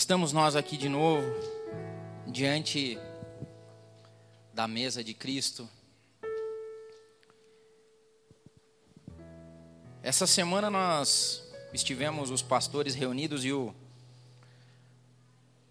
Estamos 0.00 0.32
nós 0.32 0.56
aqui 0.56 0.78
de 0.78 0.88
novo, 0.88 1.30
diante 2.26 2.98
da 4.54 4.66
mesa 4.66 5.04
de 5.04 5.12
Cristo. 5.12 5.68
Essa 10.02 10.26
semana 10.26 10.70
nós 10.70 11.46
estivemos 11.74 12.30
os 12.30 12.40
pastores 12.40 12.94
reunidos 12.94 13.44
e 13.44 13.52
o 13.52 13.74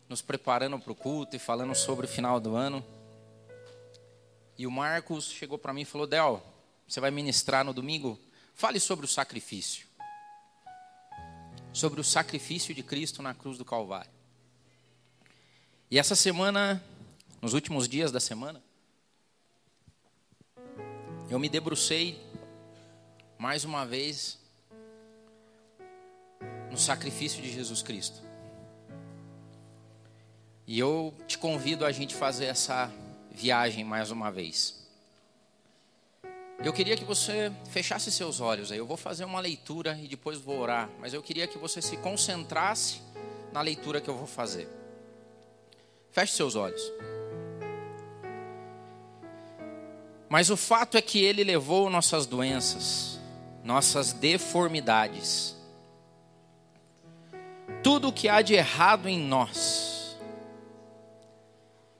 nos 0.08 0.22
preparando 0.22 0.78
para 0.78 0.92
o 0.92 0.96
culto 0.96 1.36
e 1.36 1.40
falando 1.40 1.74
sobre 1.74 2.06
o 2.06 2.10
final 2.10 2.40
do 2.40 2.56
ano. 2.56 2.86
E 4.60 4.68
o 4.68 4.72
Marcos 4.72 5.32
chegou 5.32 5.58
para 5.58 5.74
mim 5.74 5.82
e 5.82 5.86
falou: 5.86 6.06
Del, 6.06 6.40
você 6.88 7.00
vai 7.00 7.10
ministrar 7.10 7.66
no 7.66 7.74
domingo? 7.74 8.18
Fale 8.54 8.80
sobre 8.80 9.08
o 9.08 9.10
sacrifício. 9.10 9.88
Sobre 11.74 12.00
o 12.00 12.04
sacrifício 12.04 12.76
de 12.76 12.84
Cristo 12.84 13.24
na 13.24 13.34
cruz 13.34 13.58
do 13.58 13.66
Calvário. 13.66 14.19
E 15.92 15.98
essa 15.98 16.16
semana, 16.16 16.84
nos 17.42 17.54
últimos 17.54 17.90
dias 17.90 18.12
da 18.12 18.20
semana, 18.20 18.62
eu 21.32 21.40
me 21.40 21.50
debrucei 21.50 22.22
mais 23.40 23.64
uma 23.64 23.88
vez 23.88 24.38
no 26.70 26.78
sacrifício 26.78 27.42
de 27.42 27.52
Jesus 27.52 27.82
Cristo. 27.82 28.22
E 30.68 30.78
eu 30.78 31.12
te 31.26 31.40
convido 31.40 31.84
a 31.84 31.92
gente 31.92 32.14
fazer 32.14 32.46
essa 32.46 32.92
viagem 33.32 33.84
mais 33.84 34.12
uma 34.12 34.32
vez. 34.32 34.88
Eu 36.64 36.72
queria 36.72 36.96
que 36.96 37.04
você 37.04 37.52
fechasse 37.72 38.12
seus 38.12 38.40
olhos 38.40 38.72
aí. 38.72 38.78
Eu 38.78 38.86
vou 38.86 38.98
fazer 38.98 39.24
uma 39.24 39.40
leitura 39.40 39.98
e 40.00 40.08
depois 40.08 40.38
vou 40.38 40.60
orar, 40.60 40.88
mas 41.00 41.16
eu 41.16 41.24
queria 41.24 41.48
que 41.48 41.58
você 41.58 41.82
se 41.82 41.98
concentrasse 41.98 43.02
na 43.52 43.62
leitura 43.62 44.00
que 44.00 44.08
eu 44.08 44.16
vou 44.16 44.28
fazer. 44.28 44.79
Feche 46.12 46.34
seus 46.34 46.56
olhos. 46.56 46.82
Mas 50.30 50.50
o 50.50 50.58
fato 50.58 50.96
é 50.96 51.02
que 51.02 51.24
ele 51.24 51.44
levou 51.44 51.90
nossas 51.90 52.28
doenças, 52.28 53.20
nossas 53.64 54.14
deformidades, 54.14 55.56
tudo 57.84 58.10
o 58.10 58.14
que 58.14 58.30
há 58.30 58.42
de 58.42 58.54
errado 58.54 59.10
em 59.10 59.20
nós. 59.20 60.18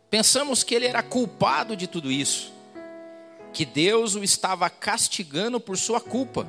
Pensamos 0.10 0.64
que 0.64 0.76
ele 0.76 0.86
era 0.86 1.02
culpado 1.02 1.76
de 1.76 1.88
tudo 1.88 2.12
isso, 2.12 2.54
que 3.52 3.66
Deus 3.66 4.16
o 4.16 4.24
estava 4.24 4.70
castigando 4.70 5.60
por 5.60 5.78
sua 5.78 6.00
culpa. 6.00 6.48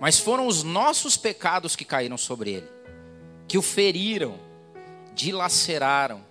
Mas 0.00 0.18
foram 0.18 0.46
os 0.46 0.62
nossos 0.62 1.16
pecados 1.16 1.74
que 1.74 1.84
caíram 1.84 2.16
sobre 2.16 2.52
ele, 2.52 2.68
que 3.48 3.58
o 3.58 3.62
feriram 3.62 4.49
dilaceraram. 5.20 6.24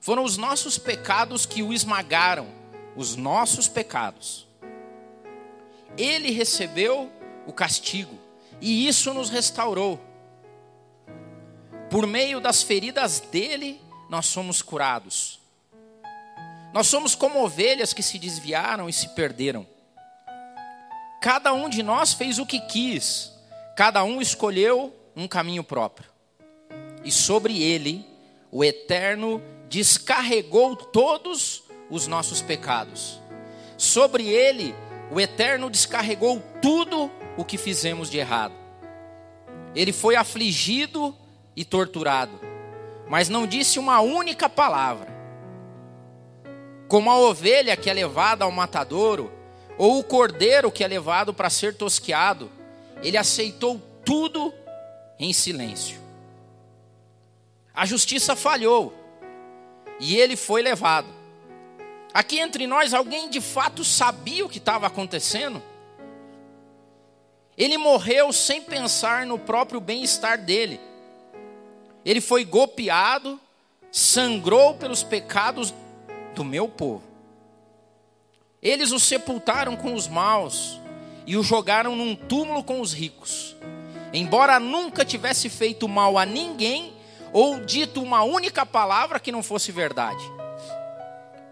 Foram 0.00 0.24
os 0.24 0.38
nossos 0.38 0.78
pecados 0.78 1.44
que 1.44 1.62
o 1.62 1.74
esmagaram, 1.74 2.48
os 2.96 3.14
nossos 3.14 3.68
pecados. 3.68 4.46
Ele 5.96 6.30
recebeu 6.30 7.12
o 7.46 7.52
castigo 7.52 8.18
e 8.62 8.88
isso 8.88 9.12
nos 9.12 9.28
restaurou. 9.28 10.00
Por 11.90 12.06
meio 12.06 12.40
das 12.40 12.62
feridas 12.62 13.20
dele, 13.20 13.78
nós 14.08 14.24
somos 14.24 14.62
curados. 14.62 15.38
Nós 16.72 16.86
somos 16.86 17.14
como 17.14 17.44
ovelhas 17.44 17.92
que 17.92 18.02
se 18.02 18.18
desviaram 18.18 18.88
e 18.88 18.92
se 18.92 19.10
perderam. 19.10 19.66
Cada 21.20 21.52
um 21.52 21.68
de 21.68 21.82
nós 21.82 22.14
fez 22.14 22.38
o 22.38 22.46
que 22.46 22.60
quis, 22.60 23.32
cada 23.76 24.02
um 24.02 24.22
escolheu 24.22 24.94
um 25.14 25.28
caminho 25.28 25.64
próprio 25.64 26.17
e 27.04 27.10
sobre 27.10 27.62
ele 27.62 28.06
o 28.50 28.64
Eterno 28.64 29.42
descarregou 29.68 30.74
todos 30.76 31.62
os 31.90 32.06
nossos 32.06 32.40
pecados. 32.40 33.20
Sobre 33.76 34.28
ele 34.28 34.74
o 35.10 35.20
Eterno 35.20 35.70
descarregou 35.70 36.42
tudo 36.60 37.10
o 37.36 37.44
que 37.44 37.56
fizemos 37.56 38.10
de 38.10 38.18
errado. 38.18 38.54
Ele 39.74 39.92
foi 39.92 40.16
afligido 40.16 41.14
e 41.54 41.64
torturado, 41.64 42.40
mas 43.08 43.28
não 43.28 43.46
disse 43.46 43.78
uma 43.78 44.00
única 44.00 44.48
palavra. 44.48 45.16
Como 46.88 47.10
a 47.10 47.18
ovelha 47.18 47.76
que 47.76 47.90
é 47.90 47.92
levada 47.92 48.44
ao 48.44 48.50
matadouro, 48.50 49.30
ou 49.76 49.98
o 49.98 50.04
cordeiro 50.04 50.72
que 50.72 50.82
é 50.82 50.88
levado 50.88 51.32
para 51.32 51.48
ser 51.48 51.74
tosqueado, 51.74 52.50
ele 53.02 53.16
aceitou 53.16 53.80
tudo 54.04 54.52
em 55.18 55.32
silêncio. 55.32 56.07
A 57.78 57.86
justiça 57.86 58.34
falhou 58.34 58.92
e 60.00 60.16
ele 60.16 60.34
foi 60.34 60.62
levado. 60.62 61.06
Aqui 62.12 62.40
entre 62.40 62.66
nós, 62.66 62.92
alguém 62.92 63.30
de 63.30 63.40
fato 63.40 63.84
sabia 63.84 64.44
o 64.44 64.48
que 64.48 64.58
estava 64.58 64.88
acontecendo? 64.88 65.62
Ele 67.56 67.78
morreu 67.78 68.32
sem 68.32 68.60
pensar 68.60 69.24
no 69.26 69.38
próprio 69.38 69.80
bem-estar 69.80 70.38
dele. 70.38 70.80
Ele 72.04 72.20
foi 72.20 72.44
golpeado, 72.44 73.38
sangrou 73.92 74.74
pelos 74.74 75.04
pecados 75.04 75.72
do 76.34 76.44
meu 76.44 76.68
povo. 76.68 77.04
Eles 78.60 78.90
o 78.90 78.98
sepultaram 78.98 79.76
com 79.76 79.94
os 79.94 80.08
maus 80.08 80.80
e 81.28 81.36
o 81.36 81.44
jogaram 81.44 81.94
num 81.94 82.16
túmulo 82.16 82.64
com 82.64 82.80
os 82.80 82.92
ricos. 82.92 83.54
Embora 84.12 84.58
nunca 84.58 85.04
tivesse 85.04 85.48
feito 85.48 85.86
mal 85.86 86.18
a 86.18 86.26
ninguém, 86.26 86.97
ou 87.32 87.60
dito 87.60 88.02
uma 88.02 88.22
única 88.22 88.64
palavra 88.64 89.20
que 89.20 89.32
não 89.32 89.42
fosse 89.42 89.70
verdade. 89.70 90.22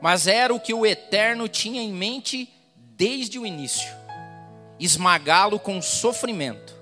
Mas 0.00 0.26
era 0.26 0.54
o 0.54 0.60
que 0.60 0.74
o 0.74 0.86
Eterno 0.86 1.48
tinha 1.48 1.80
em 1.80 1.92
mente 1.92 2.48
desde 2.76 3.38
o 3.38 3.46
início: 3.46 3.88
esmagá-lo 4.78 5.58
com 5.58 5.80
sofrimento. 5.80 6.74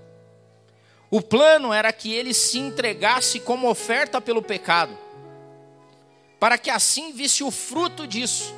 O 1.11 1.21
plano 1.21 1.73
era 1.73 1.93
que 1.93 2.13
ele 2.13 2.35
se 2.35 2.59
entregasse 2.59 3.39
como 3.39 3.69
oferta 3.69 4.21
pelo 4.21 4.43
pecado, 4.43 4.97
para 6.41 6.59
que 6.59 6.71
assim 6.71 7.13
visse 7.13 7.45
o 7.45 7.51
fruto 7.51 8.07
disso. 8.07 8.55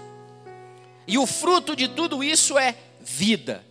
E 1.06 1.18
o 1.18 1.26
fruto 1.26 1.76
de 1.76 1.86
tudo 1.86 2.24
isso 2.24 2.58
é 2.58 2.74
vida, 3.00 3.64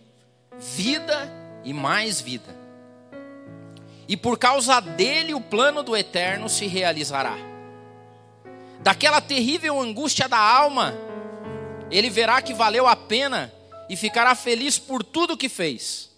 vida 0.58 1.30
e 1.64 1.72
mais 1.72 2.20
vida 2.20 2.65
e 4.08 4.16
por 4.16 4.38
causa 4.38 4.80
dele 4.80 5.34
o 5.34 5.40
plano 5.40 5.82
do 5.82 5.96
eterno 5.96 6.48
se 6.48 6.66
realizará. 6.66 7.36
Daquela 8.80 9.20
terrível 9.20 9.80
angústia 9.80 10.28
da 10.28 10.38
alma, 10.38 10.94
ele 11.90 12.08
verá 12.10 12.40
que 12.40 12.54
valeu 12.54 12.86
a 12.86 12.94
pena 12.94 13.52
e 13.88 13.96
ficará 13.96 14.34
feliz 14.34 14.78
por 14.78 15.02
tudo 15.02 15.36
que 15.36 15.48
fez. 15.48 16.10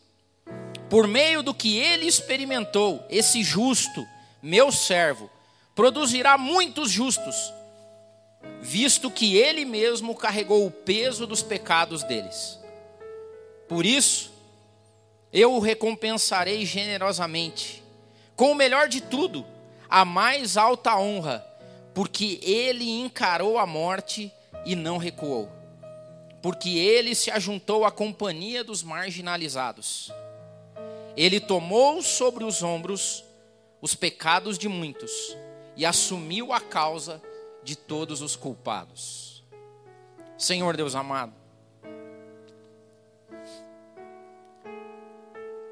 Por 0.88 1.06
meio 1.06 1.42
do 1.42 1.54
que 1.54 1.78
ele 1.78 2.06
experimentou, 2.06 3.04
esse 3.10 3.42
justo, 3.42 4.06
meu 4.42 4.72
servo, 4.72 5.30
produzirá 5.74 6.38
muitos 6.38 6.90
justos, 6.90 7.52
visto 8.60 9.10
que 9.10 9.36
ele 9.36 9.64
mesmo 9.64 10.14
carregou 10.14 10.66
o 10.66 10.70
peso 10.70 11.26
dos 11.26 11.42
pecados 11.42 12.02
deles. 12.02 12.58
Por 13.68 13.84
isso, 13.84 14.32
eu 15.32 15.52
o 15.52 15.58
recompensarei 15.58 16.64
generosamente, 16.64 17.77
com 18.38 18.52
o 18.52 18.54
melhor 18.54 18.88
de 18.88 19.00
tudo, 19.00 19.44
a 19.90 20.04
mais 20.04 20.56
alta 20.56 20.96
honra, 20.96 21.44
porque 21.92 22.38
ele 22.40 22.88
encarou 22.88 23.58
a 23.58 23.66
morte 23.66 24.32
e 24.64 24.76
não 24.76 24.96
recuou, 24.96 25.50
porque 26.40 26.78
ele 26.78 27.16
se 27.16 27.32
ajuntou 27.32 27.84
à 27.84 27.90
companhia 27.90 28.62
dos 28.62 28.80
marginalizados. 28.80 30.12
Ele 31.16 31.40
tomou 31.40 32.00
sobre 32.00 32.44
os 32.44 32.62
ombros 32.62 33.24
os 33.82 33.96
pecados 33.96 34.56
de 34.56 34.68
muitos 34.68 35.36
e 35.76 35.84
assumiu 35.84 36.52
a 36.52 36.60
causa 36.60 37.20
de 37.64 37.74
todos 37.74 38.22
os 38.22 38.36
culpados. 38.36 39.42
Senhor 40.38 40.76
Deus 40.76 40.94
amado, 40.94 41.32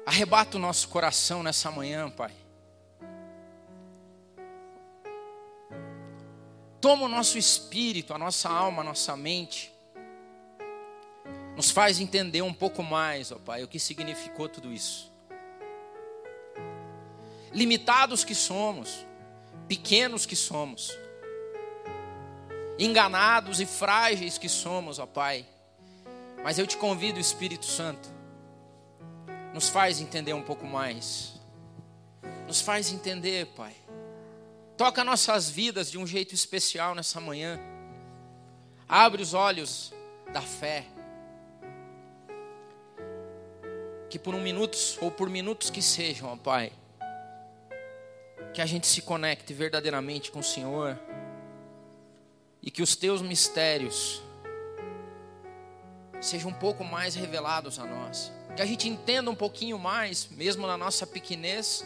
Arrebata 0.05 0.55
o 0.55 0.59
nosso 0.59 0.87
coração 0.87 1.43
nessa 1.43 1.69
manhã, 1.69 2.09
Pai. 2.09 2.46
Toma 6.79 7.05
o 7.05 7.09
nosso 7.09 7.37
espírito, 7.37 8.13
a 8.13 8.17
nossa 8.17 8.49
alma, 8.49 8.81
a 8.81 8.85
nossa 8.85 9.15
mente. 9.15 9.73
Nos 11.55 11.71
faz 11.71 11.99
entender 11.99 12.43
um 12.43 12.53
pouco 12.53 12.83
mais, 12.83 13.31
ó 13.31 13.39
Pai, 13.39 13.63
o 13.63 13.67
que 13.67 13.79
significou 13.79 14.47
tudo 14.47 14.71
isso. 14.71 15.11
Limitados 17.51 18.23
que 18.23 18.35
somos, 18.35 19.05
pequenos 19.67 20.25
que 20.25 20.35
somos, 20.35 20.95
enganados 22.77 23.59
e 23.59 23.65
frágeis 23.65 24.37
que 24.37 24.47
somos, 24.47 24.99
ó 24.99 25.07
Pai. 25.07 25.45
Mas 26.43 26.59
eu 26.59 26.67
te 26.67 26.77
convido, 26.77 27.19
Espírito 27.19 27.65
Santo, 27.65 28.07
nos 29.51 29.67
faz 29.67 29.99
entender 29.99 30.33
um 30.33 30.43
pouco 30.43 30.67
mais. 30.67 31.33
Nos 32.45 32.61
faz 32.61 32.91
entender, 32.91 33.47
Pai, 33.47 33.75
Toca 34.77 35.03
nossas 35.03 35.49
vidas 35.49 35.89
de 35.89 35.97
um 35.97 36.05
jeito 36.05 36.35
especial 36.35 36.93
nessa 36.93 37.19
manhã. 37.19 37.59
Abre 38.87 39.23
os 39.23 39.33
olhos 39.33 39.91
da 40.31 40.41
fé. 40.41 40.85
Que 44.07 44.19
por 44.19 44.35
um 44.35 44.39
minuto 44.39 44.77
ou 45.01 45.09
por 45.09 45.31
minutos 45.31 45.71
que 45.71 45.81
sejam, 45.81 46.31
ó 46.31 46.37
Pai, 46.37 46.71
que 48.53 48.61
a 48.61 48.67
gente 48.67 48.85
se 48.85 49.01
conecte 49.01 49.51
verdadeiramente 49.51 50.29
com 50.29 50.39
o 50.39 50.43
Senhor 50.43 50.97
e 52.61 52.69
que 52.69 52.83
os 52.83 52.95
teus 52.95 53.19
mistérios 53.19 54.21
sejam 56.21 56.51
um 56.51 56.53
pouco 56.53 56.83
mais 56.83 57.15
revelados 57.15 57.79
a 57.79 57.85
nós. 57.85 58.31
Que 58.55 58.61
a 58.61 58.65
gente 58.65 58.87
entenda 58.87 59.31
um 59.31 59.35
pouquinho 59.35 59.79
mais, 59.79 60.27
mesmo 60.29 60.67
na 60.67 60.77
nossa 60.77 61.05
pequenez, 61.07 61.83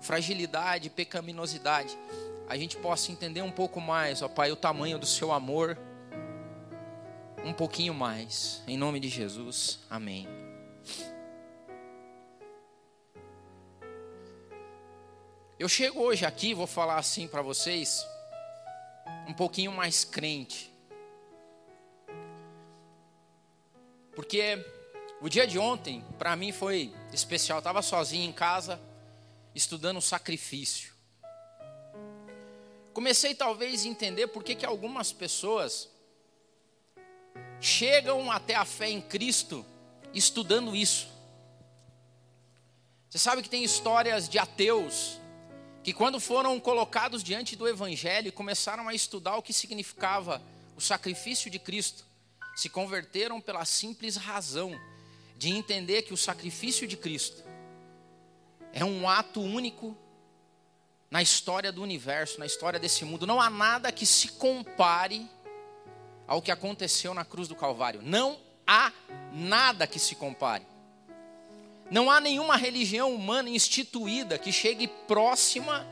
fragilidade, 0.00 0.88
pecaminosidade, 0.88 1.98
a 2.48 2.56
gente 2.56 2.78
possa 2.78 3.12
entender 3.12 3.42
um 3.42 3.50
pouco 3.50 3.78
mais, 3.78 4.22
ó 4.22 4.28
Pai, 4.28 4.50
o 4.50 4.56
tamanho 4.56 4.98
do 4.98 5.04
seu 5.04 5.30
amor, 5.32 5.78
um 7.44 7.52
pouquinho 7.52 7.92
mais. 7.92 8.62
Em 8.66 8.76
nome 8.76 8.98
de 8.98 9.08
Jesus, 9.10 9.80
amém. 9.90 10.26
Eu 15.58 15.68
chego 15.68 16.00
hoje 16.00 16.24
aqui, 16.24 16.54
vou 16.54 16.66
falar 16.66 16.96
assim 16.96 17.28
para 17.28 17.42
vocês, 17.42 18.06
um 19.26 19.34
pouquinho 19.34 19.72
mais 19.72 20.02
crente. 20.02 20.72
Porque 24.16 24.64
o 25.20 25.28
dia 25.28 25.46
de 25.46 25.58
ontem, 25.58 26.02
para 26.18 26.34
mim, 26.34 26.50
foi 26.50 26.94
especial. 27.12 27.58
estava 27.58 27.82
sozinho 27.82 28.24
em 28.24 28.32
casa, 28.32 28.80
estudando 29.54 29.98
o 29.98 30.02
sacrifício. 30.02 30.97
Comecei 32.98 33.32
talvez 33.32 33.84
a 33.84 33.88
entender 33.88 34.26
por 34.26 34.42
que, 34.42 34.56
que 34.56 34.66
algumas 34.66 35.12
pessoas 35.12 35.88
chegam 37.60 38.28
até 38.28 38.56
a 38.56 38.64
fé 38.64 38.90
em 38.90 39.00
Cristo 39.00 39.64
estudando 40.12 40.74
isso. 40.74 41.06
Você 43.08 43.18
sabe 43.20 43.40
que 43.40 43.48
tem 43.48 43.62
histórias 43.62 44.28
de 44.28 44.36
ateus 44.36 45.20
que 45.84 45.92
quando 45.92 46.18
foram 46.18 46.58
colocados 46.58 47.22
diante 47.22 47.54
do 47.54 47.68
evangelho 47.68 48.32
começaram 48.32 48.88
a 48.88 48.94
estudar 48.94 49.36
o 49.36 49.42
que 49.44 49.52
significava 49.52 50.42
o 50.74 50.80
sacrifício 50.80 51.48
de 51.48 51.60
Cristo, 51.60 52.04
se 52.56 52.68
converteram 52.68 53.40
pela 53.40 53.64
simples 53.64 54.16
razão 54.16 54.72
de 55.36 55.50
entender 55.50 56.02
que 56.02 56.12
o 56.12 56.16
sacrifício 56.16 56.84
de 56.84 56.96
Cristo 56.96 57.44
é 58.72 58.84
um 58.84 59.08
ato 59.08 59.40
único 59.40 59.96
na 61.10 61.22
história 61.22 61.72
do 61.72 61.82
universo, 61.82 62.38
na 62.38 62.46
história 62.46 62.78
desse 62.78 63.04
mundo. 63.04 63.26
Não 63.26 63.40
há 63.40 63.48
nada 63.48 63.90
que 63.90 64.04
se 64.04 64.28
compare 64.28 65.28
ao 66.26 66.42
que 66.42 66.50
aconteceu 66.50 67.14
na 67.14 67.24
cruz 67.24 67.48
do 67.48 67.56
Calvário. 67.56 68.02
Não 68.02 68.38
há 68.66 68.92
nada 69.32 69.86
que 69.86 69.98
se 69.98 70.14
compare. 70.14 70.66
Não 71.90 72.10
há 72.10 72.20
nenhuma 72.20 72.56
religião 72.56 73.14
humana 73.14 73.48
instituída 73.48 74.38
que 74.38 74.52
chegue 74.52 74.86
próxima 74.86 75.86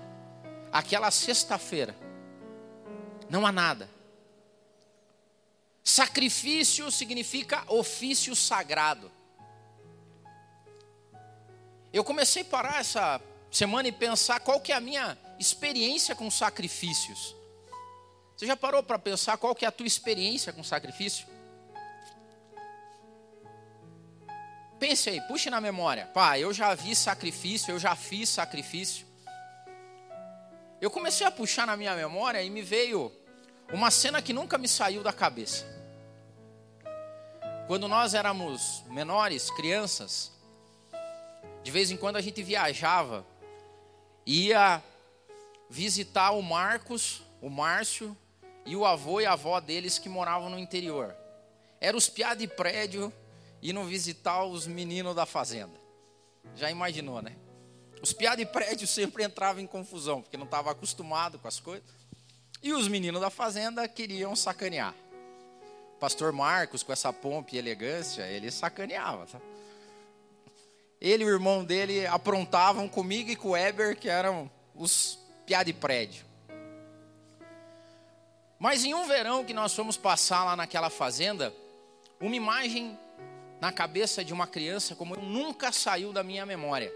àquela 0.71 1.11
sexta-feira. 1.11 1.97
Não 3.31 3.47
há 3.47 3.53
nada. 3.53 3.89
Sacrifício 5.83 6.91
significa 6.91 7.65
ofício 7.69 8.37
sagrado. 8.37 9.11
Eu 11.93 12.05
comecei 12.05 12.43
a 12.43 12.45
parar 12.45 12.81
essa 12.81 13.23
semana 13.57 13.89
e 13.89 13.93
pensar 13.93 14.39
qual 14.41 14.61
que 14.61 14.71
é 14.71 14.75
a 14.75 14.81
minha 14.81 15.17
experiência 15.39 16.15
com 16.15 16.31
sacrifícios. 16.31 17.35
Você 18.37 18.47
já 18.47 18.57
parou 18.57 18.83
para 18.83 18.99
pensar 18.99 19.39
qual 19.39 19.55
que 19.55 19.65
é 19.65 19.69
a 19.69 19.73
tua 19.73 19.87
experiência 19.87 20.53
com 20.53 20.63
sacrifício? 20.63 21.27
Pense 24.79 25.09
aí, 25.09 25.23
puxe 25.23 25.49
na 25.49 25.59
memória. 25.59 26.05
Pá, 26.07 26.39
eu 26.39 26.53
já 26.53 26.75
vi 26.75 26.95
sacrifício, 26.95 27.71
eu 27.73 27.79
já 27.79 27.97
fiz 27.97 28.29
sacrifício. 28.29 29.07
Eu 30.79 30.91
comecei 30.91 31.27
a 31.27 31.31
puxar 31.31 31.67
na 31.67 31.79
minha 31.79 31.97
memória 31.97 32.43
e 32.43 32.51
me 32.51 32.61
veio 32.61 33.11
uma 33.73 33.91
cena 33.91 34.21
que 34.21 34.35
nunca 34.35 34.59
me 34.59 34.69
saiu 34.69 35.03
da 35.03 35.15
cabeça. 35.15 35.65
Quando 37.67 37.89
nós 37.89 38.13
éramos 38.13 38.85
menores, 38.89 39.51
crianças, 39.51 40.31
de 41.63 41.71
vez 41.71 41.91
em 41.91 41.97
quando 41.97 42.17
a 42.17 42.21
gente 42.21 42.43
viajava, 42.43 43.27
ia 44.27 44.83
visitar 45.71 46.33
o 46.33 46.43
Marcos, 46.43 47.23
o 47.41 47.49
Márcio 47.49 48.17
e 48.65 48.75
o 48.75 48.85
avô 48.85 49.21
e 49.21 49.27
a 49.27 49.33
avó 49.33 49.61
deles 49.61 49.99
que 49.99 50.09
moravam 50.09 50.51
no 50.51 50.59
interior. 50.59 51.15
Eram 51.81 51.97
os 51.99 52.09
piá 52.09 52.35
de 52.35 52.49
prédio 52.49 53.13
indo 53.63 53.85
visitar 53.85 54.45
os 54.45 54.67
meninos 54.67 55.15
da 55.15 55.25
fazenda. 55.25 55.75
Já 56.57 56.71
imaginou, 56.71 57.23
né? 57.23 57.37
Os 58.03 58.13
piá 58.13 58.35
de 58.35 58.45
prédio 58.45 58.87
sempre 58.89 59.25
entravam 59.25 59.63
em 59.63 59.67
confusão, 59.67 60.21
porque 60.21 60.37
não 60.37 60.45
estava 60.45 60.71
acostumado 60.71 61.39
com 61.39 61.47
as 61.47 61.61
coisas. 61.61 61.89
E 62.63 62.73
os 62.73 62.89
meninos 62.89 63.21
da 63.21 63.31
fazenda 63.31 63.87
queriam 63.87 64.35
sacanear. 64.35 64.95
O 65.95 65.99
pastor 65.99 66.33
Marcos, 66.33 66.83
com 66.83 66.93
essa 66.93 67.13
pompa 67.13 67.55
e 67.55 67.59
elegância, 67.59 68.23
ele 68.27 68.51
sacaneava. 68.51 69.27
Tá? 69.27 69.41
Ele 71.01 71.25
e 71.25 71.27
o 71.27 71.31
irmão 71.31 71.65
dele 71.65 72.07
aprontavam 72.07 72.89
comigo 72.89 73.31
e 73.31 73.37
com 73.37 73.51
o 73.51 73.57
Eber, 73.57 73.97
que 73.97 74.09
eram 74.09 74.51
os 74.75 75.19
piá 75.45 75.63
de 75.63 75.73
prédio. 75.73 76.25
Mas 78.59 78.85
em 78.85 78.95
um 78.95 79.07
verão 79.07 79.45
que 79.45 79.53
nós 79.53 79.75
fomos 79.75 79.97
passar 79.97 80.45
lá 80.45 80.57
naquela 80.57 80.89
fazenda, 80.89 81.53
uma 82.21 82.35
imagem 82.35 82.99
na 83.61 83.71
cabeça 83.71 84.25
de 84.25 84.33
uma 84.33 84.47
criança 84.47 84.95
como 84.95 85.15
eu 85.15 85.23
nunca 85.23 85.71
saiu 85.73 86.13
da 86.13 86.23
minha 86.23 86.47
memória. 86.47 86.93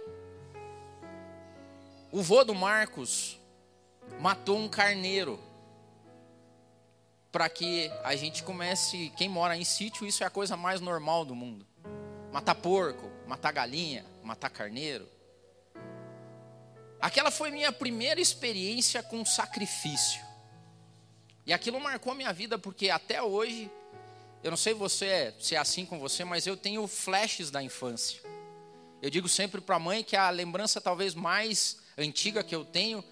O 2.11 2.23
vô 2.23 2.43
do 2.44 2.55
Marcos 2.55 3.38
matou 4.19 4.58
um 4.58 4.69
carneiro 4.69 5.38
para 7.31 7.49
que 7.49 7.91
a 8.03 8.17
gente 8.17 8.43
comece, 8.43 9.12
quem 9.17 9.29
mora 9.29 9.56
em 9.56 9.64
sítio, 9.64 10.06
isso 10.06 10.25
é 10.25 10.26
a 10.26 10.31
coisa 10.31 10.56
mais 10.56 10.81
normal 10.81 11.25
do 11.25 11.35
mundo. 11.35 11.64
Matar 12.32 12.56
porco, 12.56 13.08
matar 13.31 13.53
galinha, 13.53 14.05
matar 14.25 14.50
carneiro. 14.50 15.09
Aquela 17.00 17.31
foi 17.31 17.53
minha 17.53 17.71
primeira 17.71 18.21
experiência 18.21 19.05
com 19.05 19.25
sacrifício. 19.25 20.20
E 21.46 21.53
aquilo 21.53 21.81
marcou 21.81 22.13
minha 22.13 22.32
vida 22.32 22.58
porque 22.58 22.91
até 22.91 23.22
hoje 23.22 23.70
eu 24.43 24.51
não 24.51 24.56
sei 24.56 24.75
você 24.75 25.32
se 25.39 25.55
é 25.55 25.58
assim 25.58 25.87
com 25.87 26.01
você, 26.01 26.25
mas 26.25 26.44
eu 26.44 26.56
tenho 26.56 26.84
flashes 26.89 27.53
da 27.53 27.63
infância. 27.63 28.20
Eu 29.01 29.08
digo 29.08 29.29
sempre 29.29 29.60
para 29.60 29.77
a 29.77 29.79
mãe 29.79 30.03
que 30.03 30.17
a 30.17 30.29
lembrança 30.29 30.81
talvez 30.81 31.15
mais 31.15 31.79
antiga 31.96 32.43
que 32.43 32.55
eu 32.55 32.65
tenho 32.65 33.05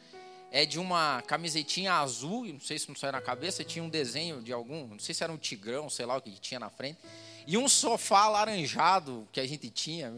é 0.51 0.67
de 0.67 0.81
uma 0.81 1.23
camisetinha 1.29 1.93
azul, 1.93 2.45
não 2.45 2.61
sei 2.61 2.77
se 2.77 2.89
não 2.89 2.97
saiu 2.97 3.13
na 3.13 3.21
cabeça, 3.21 3.63
tinha 3.63 3.85
um 3.85 3.89
desenho 3.89 4.43
de 4.43 4.53
algum, 4.53 4.89
não 4.89 4.99
sei 4.99 5.15
se 5.15 5.23
era 5.23 5.33
um 5.33 5.39
tigrão, 5.39 5.89
sei 5.89 6.07
lá 6.07 6.17
o 6.17 6.21
que 6.21 6.33
tinha 6.41 6.59
na 6.59 6.71
frente, 6.71 6.99
e 7.49 7.57
um 7.57 7.67
sofá 7.67 8.25
alaranjado 8.25 9.27
que 9.33 9.41
a 9.41 9.49
gente 9.49 9.71
tinha. 9.71 10.13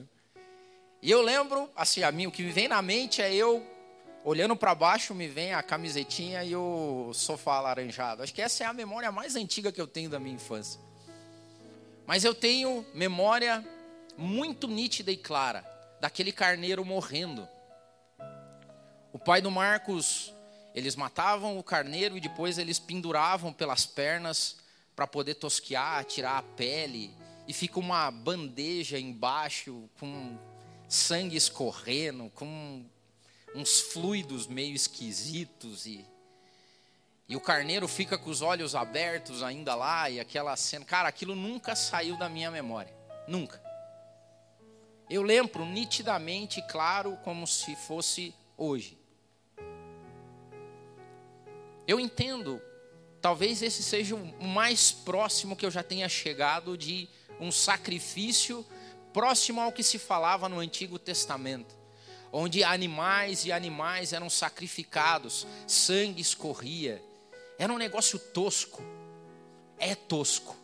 E 1.01 1.09
eu 1.09 1.23
lembro, 1.23 1.71
assim, 1.77 2.03
a 2.03 2.11
mim, 2.11 2.27
o 2.27 2.31
que 2.33 2.43
me 2.43 2.51
vem 2.51 2.67
na 2.67 2.83
mente 2.83 3.23
é 3.23 3.33
eu 3.33 3.65
olhando 4.25 4.57
para 4.57 4.75
baixo, 4.75 5.15
me 5.15 5.29
vem 5.29 5.55
a 5.55 5.63
camisetinha 5.63 6.43
e 6.43 6.57
o 6.57 7.13
sofá 7.15 7.55
alaranjado. 7.55 8.25
Acho 8.25 8.35
que 8.35 8.43
essa 8.43 8.65
é 8.65 8.67
a 8.67 8.73
memória 8.73 9.13
mais 9.13 9.37
antiga 9.37 9.71
que 9.71 9.81
eu 9.81 9.87
tenho 9.87 10.11
da 10.11 10.19
minha 10.19 10.35
infância. 10.35 10.81
Mas 12.05 12.25
eu 12.25 12.35
tenho 12.35 12.85
memória 12.93 13.65
muito 14.19 14.67
nítida 14.67 15.13
e 15.13 15.17
clara 15.17 15.65
daquele 16.01 16.33
carneiro 16.33 16.85
morrendo. 16.85 17.49
O 19.13 19.21
pai 19.21 19.41
do 19.41 19.53
Marcos, 19.53 20.35
eles 20.75 20.97
matavam 20.97 21.57
o 21.57 21.63
carneiro 21.63 22.17
e 22.17 22.21
depois 22.21 22.59
eles 22.59 22.81
penduravam 22.81 23.53
pelas 23.53 23.87
pernas 23.87 24.57
para 25.01 25.07
poder 25.07 25.37
tosquear, 25.37 26.05
tirar 26.05 26.37
a 26.37 26.43
pele. 26.43 27.11
E 27.49 27.55
fica 27.55 27.81
uma 27.81 28.11
bandeja 28.11 28.99
embaixo 28.99 29.89
com 29.99 30.37
sangue 30.87 31.37
escorrendo, 31.37 32.31
com 32.35 32.85
uns 33.55 33.81
fluidos 33.81 34.47
meio 34.47 34.75
esquisitos 34.75 35.87
e 35.87 36.07
e 37.27 37.35
o 37.37 37.41
carneiro 37.41 37.89
fica 37.89 38.19
com 38.19 38.29
os 38.29 38.43
olhos 38.43 38.75
abertos 38.75 39.43
ainda 39.43 39.75
lá, 39.75 40.11
e 40.11 40.19
aquela 40.19 40.55
cena. 40.57 40.85
Cara, 40.85 41.09
aquilo 41.09 41.35
nunca 41.37 41.77
saiu 41.77 42.19
da 42.19 42.29
minha 42.29 42.51
memória. 42.51 42.93
Nunca. 43.27 43.63
Eu 45.09 45.23
lembro 45.23 45.65
nitidamente, 45.65 46.61
claro, 46.69 47.17
como 47.23 47.47
se 47.47 47.77
fosse 47.77 48.35
hoje. 48.57 48.99
Eu 51.87 52.01
entendo, 52.01 52.61
talvez 53.21 53.63
esse 53.63 53.83
seja 53.83 54.15
o 54.15 54.45
mais 54.45 54.91
próximo 54.91 55.57
que 55.57 55.65
eu 55.65 55.71
já 55.71 55.83
tenha 55.83 56.09
chegado 56.09 56.77
de 56.77 57.09
um 57.39 57.53
sacrifício 57.53 58.65
próximo 59.13 59.61
ao 59.61 59.73
que 59.73 59.83
se 59.83 59.99
falava 59.99 60.49
no 60.49 60.59
Antigo 60.59 60.99
Testamento. 60.99 61.79
onde 62.33 62.63
animais 62.63 63.45
e 63.45 63.51
animais 63.51 64.13
eram 64.13 64.31
sacrificados, 64.31 65.49
sangue 65.67 66.23
escorria. 66.23 67.03
Era 67.59 67.73
um 67.73 67.77
negócio 67.77 68.21
tosco. 68.21 68.85
É 69.77 69.97
tosco. 69.97 70.57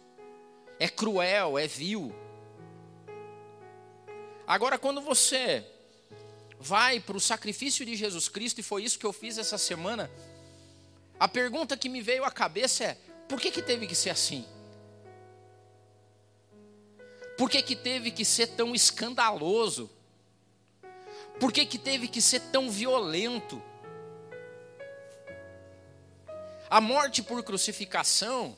É 0.79 0.89
cruel, 0.89 1.59
é 1.59 1.67
vil. 1.67 2.15
Agora, 4.47 4.79
quando 4.79 5.01
você 5.01 5.67
vai 6.61 7.01
para 7.01 7.17
o 7.17 7.21
sacrifício 7.21 7.85
de 7.85 7.97
Jesus 7.97 8.29
Cristo, 8.29 8.61
e 8.61 8.63
foi 8.63 8.85
isso 8.85 8.99
que 8.99 9.07
eu 9.07 9.13
fiz 9.13 9.37
essa 9.37 9.59
semana, 9.59 10.09
a 11.19 11.27
pergunta 11.27 11.77
que 11.77 11.89
me 11.89 12.03
veio 12.03 12.25
à 12.25 12.31
cabeça 12.31 12.85
é: 12.85 12.99
por 13.29 13.41
que, 13.41 13.51
que 13.51 13.63
teve 13.63 13.87
que 13.87 13.95
ser 13.95 14.11
assim? 14.11 14.47
Por 17.37 17.51
que, 17.51 17.63
que 17.63 17.77
teve 17.77 18.11
que 18.11 18.25
ser 18.25 18.49
tão 18.49 18.75
escandaloso? 18.75 19.91
Por 21.39 21.53
que, 21.53 21.67
que 21.67 21.79
teve 21.79 22.09
que 22.09 22.23
ser 22.23 22.41
tão 22.41 22.71
violento? 22.71 23.63
A 26.69 26.81
morte 26.81 27.23
por 27.23 27.43
crucificação 27.43 28.57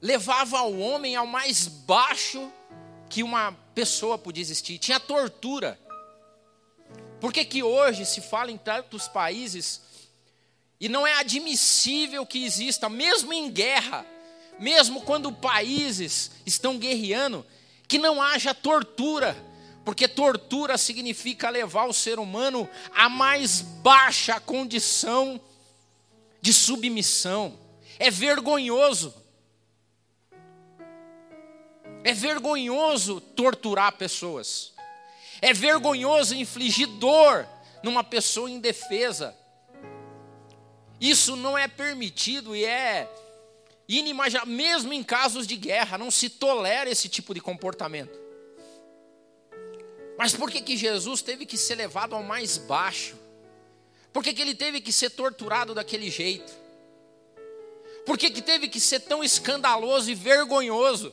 levava 0.00 0.62
o 0.62 0.78
homem 0.78 1.16
ao 1.16 1.26
mais 1.26 1.66
baixo 1.66 2.50
que 3.08 3.22
uma 3.22 3.52
pessoa 3.74 4.16
podia 4.16 4.42
existir. 4.42 4.78
Tinha 4.78 5.00
tortura. 5.00 5.78
Por 7.20 7.32
que, 7.32 7.44
que 7.44 7.62
hoje 7.62 8.06
se 8.06 8.20
fala 8.20 8.50
em 8.50 8.58
tantos 8.58 9.08
países 9.08 9.82
e 10.80 10.88
não 10.88 11.06
é 11.06 11.14
admissível 11.14 12.26
que 12.26 12.44
exista, 12.44 12.88
mesmo 12.88 13.32
em 13.32 13.50
guerra, 13.50 14.04
mesmo 14.58 15.00
quando 15.02 15.32
países 15.32 16.30
estão 16.44 16.78
guerreando, 16.78 17.44
que 17.88 17.98
não 17.98 18.20
haja 18.20 18.54
tortura, 18.54 19.36
porque 19.84 20.08
tortura 20.08 20.76
significa 20.76 21.48
levar 21.48 21.86
o 21.86 21.92
ser 21.92 22.18
humano 22.18 22.68
à 22.94 23.08
mais 23.08 23.60
baixa 23.60 24.40
condição 24.40 25.40
de 26.40 26.52
submissão. 26.52 27.58
É 27.98 28.10
vergonhoso. 28.10 29.14
É 32.04 32.12
vergonhoso 32.12 33.20
torturar 33.20 33.92
pessoas. 33.92 34.72
É 35.40 35.52
vergonhoso 35.52 36.34
infligir 36.34 36.86
dor 36.86 37.48
numa 37.82 38.04
pessoa 38.04 38.50
indefesa. 38.50 39.36
Isso 41.00 41.36
não 41.36 41.56
é 41.56 41.68
permitido 41.68 42.56
e 42.56 42.64
é 42.64 43.08
inimaginável, 43.88 44.52
mesmo 44.52 44.92
em 44.92 45.02
casos 45.02 45.46
de 45.46 45.56
guerra, 45.56 45.98
não 45.98 46.10
se 46.10 46.28
tolera 46.28 46.90
esse 46.90 47.08
tipo 47.08 47.34
de 47.34 47.40
comportamento. 47.40 48.18
Mas 50.18 50.34
por 50.34 50.50
que, 50.50 50.60
que 50.60 50.76
Jesus 50.76 51.20
teve 51.20 51.44
que 51.44 51.56
ser 51.56 51.74
levado 51.74 52.14
ao 52.14 52.22
mais 52.22 52.56
baixo? 52.56 53.16
Por 54.12 54.24
que, 54.24 54.32
que 54.32 54.40
ele 54.40 54.54
teve 54.54 54.80
que 54.80 54.90
ser 54.90 55.10
torturado 55.10 55.74
daquele 55.74 56.10
jeito? 56.10 56.50
Por 58.06 58.16
que, 58.16 58.30
que 58.30 58.40
teve 58.40 58.68
que 58.68 58.80
ser 58.80 59.00
tão 59.00 59.22
escandaloso 59.22 60.10
e 60.10 60.14
vergonhoso? 60.14 61.12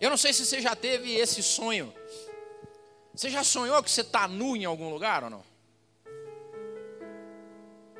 Eu 0.00 0.10
não 0.10 0.16
sei 0.16 0.32
se 0.32 0.44
você 0.44 0.60
já 0.60 0.76
teve 0.76 1.14
esse 1.14 1.42
sonho. 1.42 1.94
Você 3.14 3.30
já 3.30 3.42
sonhou 3.44 3.82
que 3.82 3.90
você 3.90 4.00
está 4.00 4.26
nu 4.26 4.56
em 4.56 4.64
algum 4.64 4.90
lugar 4.90 5.24
ou 5.24 5.30
não? 5.30 5.51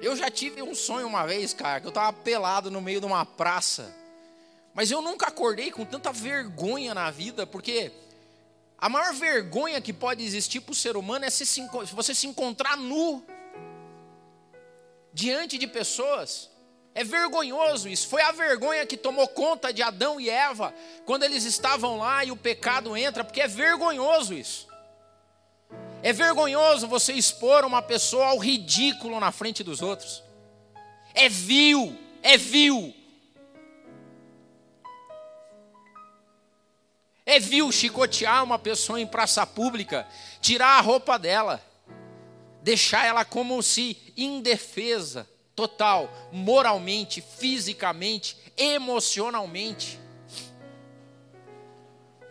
Eu 0.02 0.16
já 0.16 0.28
tive 0.28 0.61
um 0.61 0.75
sonho 0.75 1.06
uma 1.06 1.25
vez, 1.25 1.54
cara, 1.54 1.80
que 1.80 1.87
eu 1.87 1.90
estava 1.90 2.12
pelado 2.12 2.73
no 2.73 2.80
meio 2.80 2.99
de 2.99 3.06
uma 3.06 3.25
praça. 3.25 3.94
Mas 4.75 4.90
eu 4.90 5.00
nunca 5.00 5.28
acordei 5.28 5.71
com 5.71 5.85
tanta 5.85 6.12
vergonha 6.12 6.92
na 6.92 7.09
vida, 7.09 7.47
porque 7.47 7.92
a 8.76 8.88
maior 8.88 9.14
vergonha 9.14 9.80
que 9.80 9.92
pode 9.92 10.25
existir 10.25 10.61
para 10.61 10.73
o 10.73 10.75
ser 10.75 10.97
humano 10.97 11.25
é 11.25 11.30
se, 11.30 11.47
se 11.47 11.62
você 11.92 12.12
se 12.16 12.26
encontrar 12.26 12.76
nu 12.76 13.25
diante 15.12 15.56
de 15.56 15.68
pessoas. 15.68 16.50
É 16.97 17.04
vergonhoso 17.04 17.88
isso. 17.88 18.09
Foi 18.09 18.23
a 18.23 18.32
vergonha 18.32 18.85
que 18.85 18.97
tomou 18.97 19.28
conta 19.28 19.73
de 19.73 19.82
Adão 19.85 20.21
e 20.21 20.28
Eva 20.28 20.75
quando 21.06 21.23
eles 21.23 21.44
estavam 21.44 21.99
lá 21.99 22.25
e 22.25 22.32
o 22.32 22.37
pecado 22.37 22.97
entra, 22.97 23.23
porque 23.23 23.40
é 23.40 23.47
vergonhoso 23.47 24.35
isso. 24.35 24.71
É 26.02 26.12
vergonhoso 26.12 26.88
você 26.88 27.12
expor 27.12 27.64
uma 27.64 27.80
pessoa 27.80 28.26
ao 28.26 28.38
ridículo 28.38 29.21
na 29.21 29.30
frente 29.30 29.62
dos 29.62 29.80
outros. 29.80 30.23
É 31.14 31.28
vil, 31.28 31.97
é 32.23 32.37
vil. 32.37 32.92
É 37.25 37.38
vil 37.38 37.71
chicotear 37.71 38.42
uma 38.42 38.59
pessoa 38.59 39.00
em 39.00 39.06
praça 39.06 39.47
pública, 39.47 40.06
tirar 40.40 40.78
a 40.78 40.80
roupa 40.80 41.16
dela, 41.16 41.64
deixar 42.62 43.06
ela 43.06 43.25
como 43.25 43.62
se 43.62 43.97
indefesa, 44.16 45.28
total, 45.54 46.11
moralmente, 46.32 47.21
fisicamente, 47.21 48.37
emocionalmente. 48.56 50.00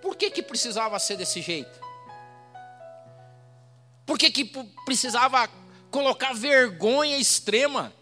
Por 0.01 0.18
que 0.18 0.30
que 0.30 0.44
precisava 0.44 1.00
ser 1.00 1.16
desse 1.16 1.42
jeito? 1.42 1.81
Por 4.12 4.18
que, 4.18 4.30
que 4.30 4.44
precisava 4.84 5.50
colocar 5.89 6.34
vergonha 6.34 7.18
extrema? 7.18 7.94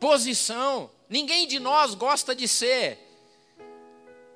Posição. 0.00 0.90
Ninguém 1.06 1.46
de 1.46 1.58
nós 1.58 1.94
gosta 1.94 2.34
de 2.34 2.48
ser. 2.48 2.98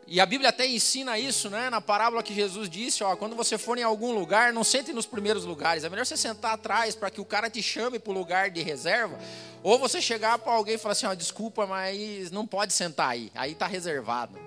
E 0.07 0.21
a 0.21 0.26
Bíblia 0.26 0.50
até 0.50 0.66
ensina 0.66 1.18
isso, 1.18 1.49
né? 1.49 1.71
Na 1.71 1.80
parábola 1.80 2.23
que 2.23 2.35
Jesus 2.35 2.68
disse, 2.68 3.02
ó, 3.02 3.16
quando 3.16 3.35
você 3.35 3.57
for 3.57 3.78
em 3.78 3.83
algum 3.83 4.12
lugar, 4.12 4.52
não 4.52 4.62
sente 4.62 4.92
nos 4.92 5.07
primeiros 5.07 5.47
lugares. 5.47 5.83
É 5.83 5.88
melhor 5.88 6.04
você 6.04 6.18
sentar 6.18 6.52
atrás 6.52 6.95
para 6.95 7.11
que 7.11 7.23
o 7.23 7.25
cara 7.25 7.49
te 7.49 7.62
chame 7.62 7.99
para 7.99 8.11
o 8.11 8.14
lugar 8.14 8.50
de 8.50 8.61
reserva, 8.61 9.18
ou 9.62 9.78
você 9.78 10.02
chegar 10.02 10.38
para 10.38 10.52
alguém 10.52 10.75
e 10.75 10.78
falar 10.78 10.92
assim, 10.92 11.07
ó, 11.07 11.14
desculpa, 11.14 11.66
mas 11.66 12.30
não 12.30 12.47
pode 12.47 12.75
sentar 12.75 13.09
aí. 13.09 13.33
Aí 13.35 13.52
está 13.52 13.66
reservado. 13.66 14.38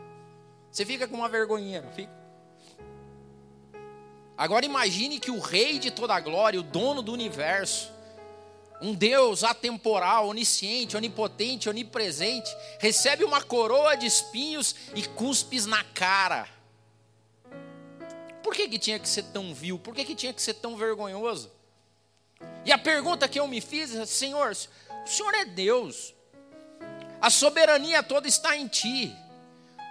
Você 0.71 0.85
fica 0.85 1.07
com 1.07 1.15
uma 1.15 1.27
vergonhinha, 1.27 1.81
não 1.81 1.91
fica? 1.91 2.20
Agora 4.41 4.65
imagine 4.65 5.19
que 5.19 5.29
o 5.29 5.37
rei 5.37 5.77
de 5.77 5.91
toda 5.91 6.15
a 6.15 6.19
glória, 6.19 6.59
o 6.59 6.63
dono 6.63 7.03
do 7.03 7.13
universo, 7.13 7.91
um 8.81 8.91
Deus 8.91 9.43
atemporal, 9.43 10.29
onisciente, 10.29 10.97
onipotente, 10.97 11.69
onipresente, 11.69 12.49
recebe 12.79 13.23
uma 13.23 13.43
coroa 13.43 13.95
de 13.95 14.07
espinhos 14.07 14.75
e 14.95 15.03
cuspes 15.03 15.67
na 15.67 15.83
cara. 15.83 16.49
Por 18.41 18.55
que, 18.55 18.67
que 18.67 18.79
tinha 18.79 18.97
que 18.97 19.07
ser 19.07 19.25
tão 19.25 19.53
vil? 19.53 19.77
Por 19.77 19.93
que, 19.93 20.03
que 20.03 20.15
tinha 20.15 20.33
que 20.33 20.41
ser 20.41 20.55
tão 20.55 20.75
vergonhoso? 20.75 21.51
E 22.65 22.71
a 22.71 22.79
pergunta 22.79 23.27
que 23.27 23.39
eu 23.39 23.47
me 23.47 23.61
fiz 23.61 23.93
é: 23.93 24.07
Senhor, 24.07 24.57
o 25.05 25.07
Senhor 25.07 25.35
é 25.35 25.45
Deus, 25.45 26.15
a 27.21 27.29
soberania 27.29 28.01
toda 28.01 28.27
está 28.27 28.57
em 28.57 28.67
Ti. 28.67 29.15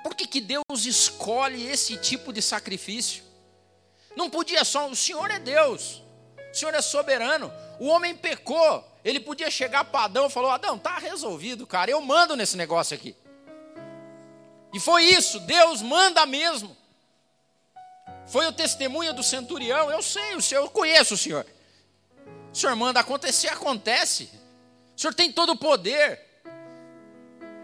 Por 0.02 0.12
que, 0.16 0.26
que 0.26 0.40
Deus 0.40 0.84
escolhe 0.84 1.68
esse 1.68 1.96
tipo 1.98 2.32
de 2.32 2.42
sacrifício? 2.42 3.29
Não 4.16 4.28
podia 4.28 4.64
só, 4.64 4.88
o 4.88 4.96
Senhor 4.96 5.30
é 5.30 5.38
Deus, 5.38 6.02
o 6.52 6.56
Senhor 6.56 6.74
é 6.74 6.82
soberano. 6.82 7.52
O 7.78 7.86
homem 7.86 8.14
pecou, 8.14 8.84
ele 9.04 9.20
podia 9.20 9.50
chegar 9.50 9.84
para 9.84 10.04
Adão 10.04 10.26
e 10.26 10.30
falou: 10.30 10.50
Adão, 10.50 10.78
tá 10.78 10.98
resolvido, 10.98 11.66
cara, 11.66 11.90
eu 11.90 12.00
mando 12.00 12.36
nesse 12.36 12.56
negócio 12.56 12.94
aqui. 12.94 13.16
E 14.72 14.78
foi 14.78 15.04
isso, 15.04 15.40
Deus 15.40 15.82
manda 15.82 16.24
mesmo. 16.26 16.76
Foi 18.26 18.46
o 18.46 18.52
testemunho 18.52 19.12
do 19.12 19.22
centurião, 19.22 19.90
eu 19.90 20.02
sei, 20.02 20.36
o 20.36 20.42
senhor, 20.42 20.62
eu 20.62 20.70
conheço 20.70 21.14
o 21.14 21.18
senhor. 21.18 21.44
O 22.52 22.56
senhor 22.56 22.76
manda 22.76 23.00
acontecer, 23.00 23.48
acontece. 23.48 24.30
O 24.96 25.00
senhor 25.00 25.14
tem 25.14 25.32
todo 25.32 25.52
o 25.52 25.56
poder. 25.56 26.20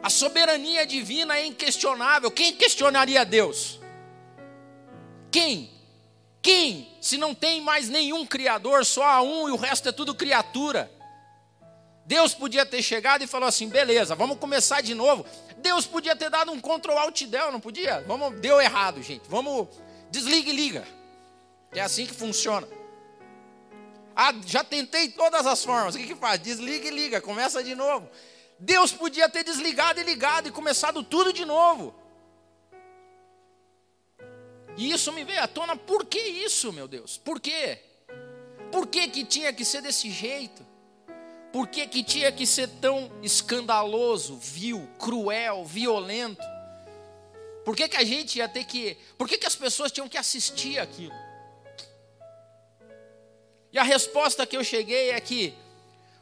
A 0.02 0.10
soberania 0.10 0.86
divina 0.86 1.36
é 1.36 1.46
inquestionável. 1.46 2.30
Quem 2.30 2.56
questionaria 2.56 3.24
Deus? 3.24 3.80
Quem? 5.30 5.75
Quem, 6.46 6.86
se 7.00 7.18
não 7.18 7.34
tem 7.34 7.60
mais 7.60 7.88
nenhum 7.88 8.24
criador, 8.24 8.86
só 8.86 9.02
há 9.02 9.20
um 9.20 9.48
e 9.48 9.50
o 9.50 9.56
resto 9.56 9.88
é 9.88 9.92
tudo 9.92 10.14
criatura? 10.14 10.88
Deus 12.04 12.34
podia 12.34 12.64
ter 12.64 12.80
chegado 12.84 13.24
e 13.24 13.26
falou 13.26 13.48
assim: 13.48 13.68
beleza, 13.68 14.14
vamos 14.14 14.38
começar 14.38 14.80
de 14.80 14.94
novo. 14.94 15.26
Deus 15.56 15.86
podia 15.86 16.14
ter 16.14 16.30
dado 16.30 16.52
um 16.52 16.60
Ctrl 16.60 16.96
Alt 16.96 17.24
Del, 17.24 17.50
não 17.50 17.58
podia? 17.58 18.04
Vamos, 18.06 18.38
deu 18.38 18.60
errado, 18.60 19.02
gente. 19.02 19.28
Vamos, 19.28 19.66
desliga 20.08 20.48
e 20.48 20.52
liga. 20.52 20.86
É 21.72 21.80
assim 21.80 22.06
que 22.06 22.14
funciona. 22.14 22.68
Ah, 24.14 24.32
já 24.46 24.62
tentei 24.62 25.08
todas 25.08 25.48
as 25.48 25.64
formas. 25.64 25.96
O 25.96 25.98
que, 25.98 26.06
que 26.06 26.14
faz? 26.14 26.40
Desliga 26.40 26.86
e 26.86 26.92
liga, 26.92 27.20
começa 27.20 27.60
de 27.60 27.74
novo. 27.74 28.08
Deus 28.56 28.92
podia 28.92 29.28
ter 29.28 29.42
desligado 29.42 29.98
e 29.98 30.04
ligado 30.04 30.46
e 30.46 30.52
começado 30.52 31.02
tudo 31.02 31.32
de 31.32 31.44
novo. 31.44 31.92
E 34.76 34.90
isso 34.90 35.12
me 35.12 35.24
veio 35.24 35.42
à 35.42 35.48
tona, 35.48 35.76
por 35.76 36.04
que 36.04 36.18
isso, 36.18 36.72
meu 36.72 36.86
Deus? 36.86 37.16
Por 37.16 37.40
quê? 37.40 37.78
Por 38.70 38.86
que, 38.86 39.08
que 39.08 39.24
tinha 39.24 39.52
que 39.52 39.64
ser 39.64 39.80
desse 39.80 40.10
jeito? 40.10 40.66
Por 41.52 41.68
que, 41.68 41.86
que 41.86 42.04
tinha 42.04 42.30
que 42.30 42.46
ser 42.46 42.68
tão 42.68 43.10
escandaloso, 43.22 44.36
vil, 44.36 44.86
cruel, 44.98 45.64
violento? 45.64 46.42
Por 47.64 47.74
que, 47.74 47.88
que 47.88 47.96
a 47.96 48.04
gente 48.04 48.38
ia 48.38 48.48
ter 48.48 48.64
que. 48.64 48.96
Por 49.16 49.26
que, 49.26 49.38
que 49.38 49.46
as 49.46 49.56
pessoas 49.56 49.90
tinham 49.90 50.08
que 50.08 50.18
assistir 50.18 50.78
aquilo? 50.78 51.14
E 53.72 53.78
a 53.78 53.82
resposta 53.82 54.46
que 54.46 54.56
eu 54.56 54.62
cheguei 54.62 55.10
é 55.10 55.20
que 55.20 55.54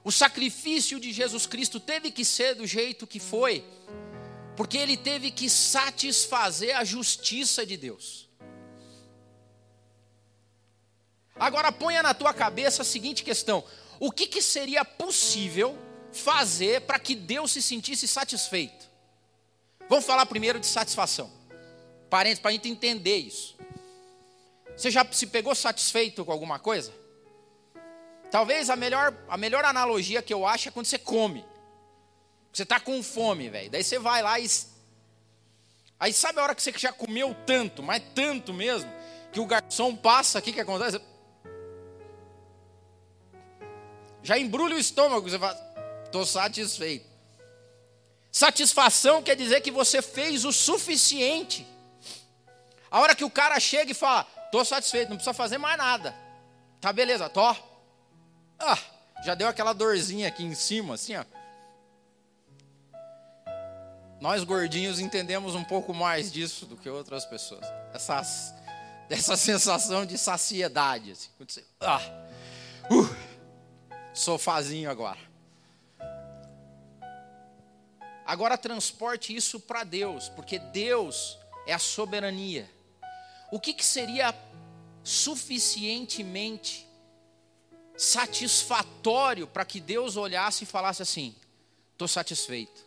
o 0.04 0.12
sacrifício 0.12 1.00
de 1.00 1.12
Jesus 1.12 1.46
Cristo 1.46 1.80
teve 1.80 2.10
que 2.10 2.24
ser 2.24 2.54
do 2.54 2.66
jeito 2.66 3.06
que 3.06 3.18
foi, 3.18 3.64
porque 4.56 4.78
ele 4.78 4.96
teve 4.96 5.30
que 5.30 5.50
satisfazer 5.50 6.76
a 6.76 6.84
justiça 6.84 7.66
de 7.66 7.76
Deus. 7.76 8.28
Agora 11.36 11.72
ponha 11.72 12.02
na 12.02 12.14
tua 12.14 12.32
cabeça 12.32 12.82
a 12.82 12.84
seguinte 12.84 13.22
questão: 13.22 13.64
o 13.98 14.10
que, 14.10 14.26
que 14.26 14.40
seria 14.40 14.84
possível 14.84 15.76
fazer 16.12 16.82
para 16.82 16.98
que 16.98 17.14
Deus 17.14 17.52
se 17.52 17.60
sentisse 17.60 18.06
satisfeito? 18.06 18.86
Vamos 19.88 20.04
falar 20.04 20.26
primeiro 20.26 20.60
de 20.60 20.66
satisfação. 20.66 21.30
Parentes, 22.08 22.38
para 22.38 22.50
a 22.50 22.52
gente 22.52 22.68
entender 22.68 23.16
isso. 23.16 23.56
Você 24.76 24.90
já 24.90 25.06
se 25.10 25.26
pegou 25.26 25.54
satisfeito 25.54 26.24
com 26.24 26.32
alguma 26.32 26.58
coisa? 26.58 26.92
Talvez 28.30 28.70
a 28.70 28.76
melhor, 28.76 29.14
a 29.28 29.36
melhor 29.36 29.64
analogia 29.64 30.22
que 30.22 30.34
eu 30.34 30.46
acho 30.46 30.68
é 30.68 30.72
quando 30.72 30.86
você 30.86 30.98
come. 30.98 31.44
Você 32.52 32.62
está 32.62 32.80
com 32.80 33.02
fome, 33.02 33.48
velho. 33.48 33.70
Daí 33.70 33.82
você 33.84 33.98
vai 33.98 34.22
lá 34.22 34.38
e. 34.38 34.48
Aí 35.98 36.12
sabe 36.12 36.38
a 36.38 36.42
hora 36.42 36.54
que 36.54 36.62
você 36.62 36.72
já 36.76 36.92
comeu 36.92 37.34
tanto, 37.46 37.82
mas 37.82 38.02
tanto 38.14 38.52
mesmo, 38.52 38.90
que 39.32 39.40
o 39.40 39.46
garçom 39.46 39.94
passa, 39.94 40.38
o 40.38 40.42
que, 40.42 40.52
que 40.52 40.60
acontece? 40.60 41.00
Já 44.24 44.38
embrulha 44.38 44.74
o 44.74 44.78
estômago, 44.78 45.28
você 45.28 45.38
fala, 45.38 45.60
estou 46.06 46.24
satisfeito. 46.24 47.06
Satisfação 48.32 49.22
quer 49.22 49.36
dizer 49.36 49.60
que 49.60 49.70
você 49.70 50.00
fez 50.00 50.46
o 50.46 50.52
suficiente. 50.52 51.66
A 52.90 53.00
hora 53.00 53.14
que 53.14 53.22
o 53.22 53.30
cara 53.30 53.60
chega 53.60 53.92
e 53.92 53.94
fala, 53.94 54.26
estou 54.46 54.64
satisfeito, 54.64 55.10
não 55.10 55.16
precisa 55.16 55.34
fazer 55.34 55.58
mais 55.58 55.76
nada. 55.76 56.16
Tá 56.80 56.90
beleza, 56.90 57.28
tô. 57.28 57.54
Ah, 58.58 58.78
já 59.24 59.34
deu 59.34 59.46
aquela 59.46 59.74
dorzinha 59.74 60.26
aqui 60.26 60.42
em 60.42 60.54
cima, 60.54 60.94
assim, 60.94 61.14
ó. 61.16 61.24
Nós 64.20 64.42
gordinhos 64.42 64.98
entendemos 64.98 65.54
um 65.54 65.64
pouco 65.64 65.92
mais 65.92 66.32
disso 66.32 66.64
do 66.64 66.78
que 66.78 66.88
outras 66.88 67.26
pessoas. 67.26 67.66
Essas, 67.92 68.54
essa 69.10 69.36
sensação 69.36 70.06
de 70.06 70.16
saciedade. 70.16 71.12
Assim, 71.12 71.62
ah, 71.80 72.00
uh, 72.90 73.23
sofazinho 74.14 74.88
agora. 74.88 75.18
Agora 78.24 78.56
transporte 78.56 79.34
isso 79.34 79.60
para 79.60 79.84
Deus, 79.84 80.30
porque 80.30 80.58
Deus 80.58 81.38
é 81.66 81.74
a 81.74 81.78
soberania. 81.78 82.70
O 83.50 83.60
que, 83.60 83.74
que 83.74 83.84
seria 83.84 84.34
suficientemente 85.02 86.88
satisfatório 87.96 89.46
para 89.46 89.64
que 89.64 89.80
Deus 89.80 90.16
olhasse 90.16 90.64
e 90.64 90.66
falasse 90.66 91.02
assim: 91.02 91.34
estou 91.92 92.08
satisfeito? 92.08 92.83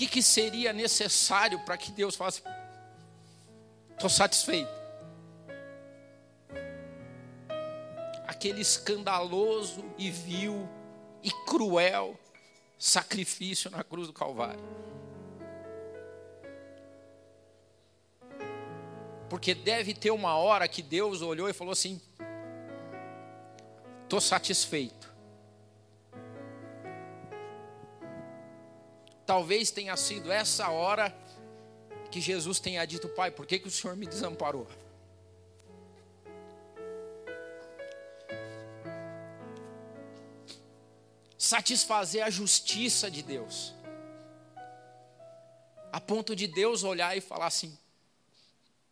Que, 0.00 0.06
que 0.06 0.22
seria 0.22 0.72
necessário 0.72 1.58
para 1.60 1.76
que 1.76 1.92
Deus 1.92 2.16
falasse: 2.16 2.42
estou 3.92 4.08
satisfeito? 4.08 4.70
Aquele 8.26 8.62
escandaloso 8.62 9.84
e 9.98 10.10
vil 10.10 10.66
e 11.22 11.30
cruel 11.44 12.18
sacrifício 12.78 13.70
na 13.70 13.84
cruz 13.84 14.06
do 14.06 14.14
Calvário. 14.14 14.64
Porque 19.28 19.54
deve 19.54 19.92
ter 19.92 20.10
uma 20.12 20.34
hora 20.34 20.66
que 20.66 20.80
Deus 20.80 21.20
olhou 21.20 21.46
e 21.46 21.52
falou 21.52 21.72
assim: 21.72 22.00
estou 24.04 24.20
satisfeito. 24.20 25.09
Talvez 29.30 29.70
tenha 29.70 29.96
sido 29.96 30.32
essa 30.32 30.70
hora 30.70 31.16
que 32.10 32.20
Jesus 32.20 32.58
tenha 32.58 32.84
dito, 32.84 33.08
Pai, 33.10 33.30
por 33.30 33.46
que, 33.46 33.60
que 33.60 33.68
o 33.68 33.70
Senhor 33.70 33.96
me 33.96 34.04
desamparou? 34.04 34.66
Satisfazer 41.38 42.24
a 42.24 42.28
justiça 42.28 43.08
de 43.08 43.22
Deus, 43.22 43.72
a 45.92 46.00
ponto 46.00 46.34
de 46.34 46.48
Deus 46.48 46.82
olhar 46.82 47.16
e 47.16 47.20
falar 47.20 47.46
assim: 47.46 47.78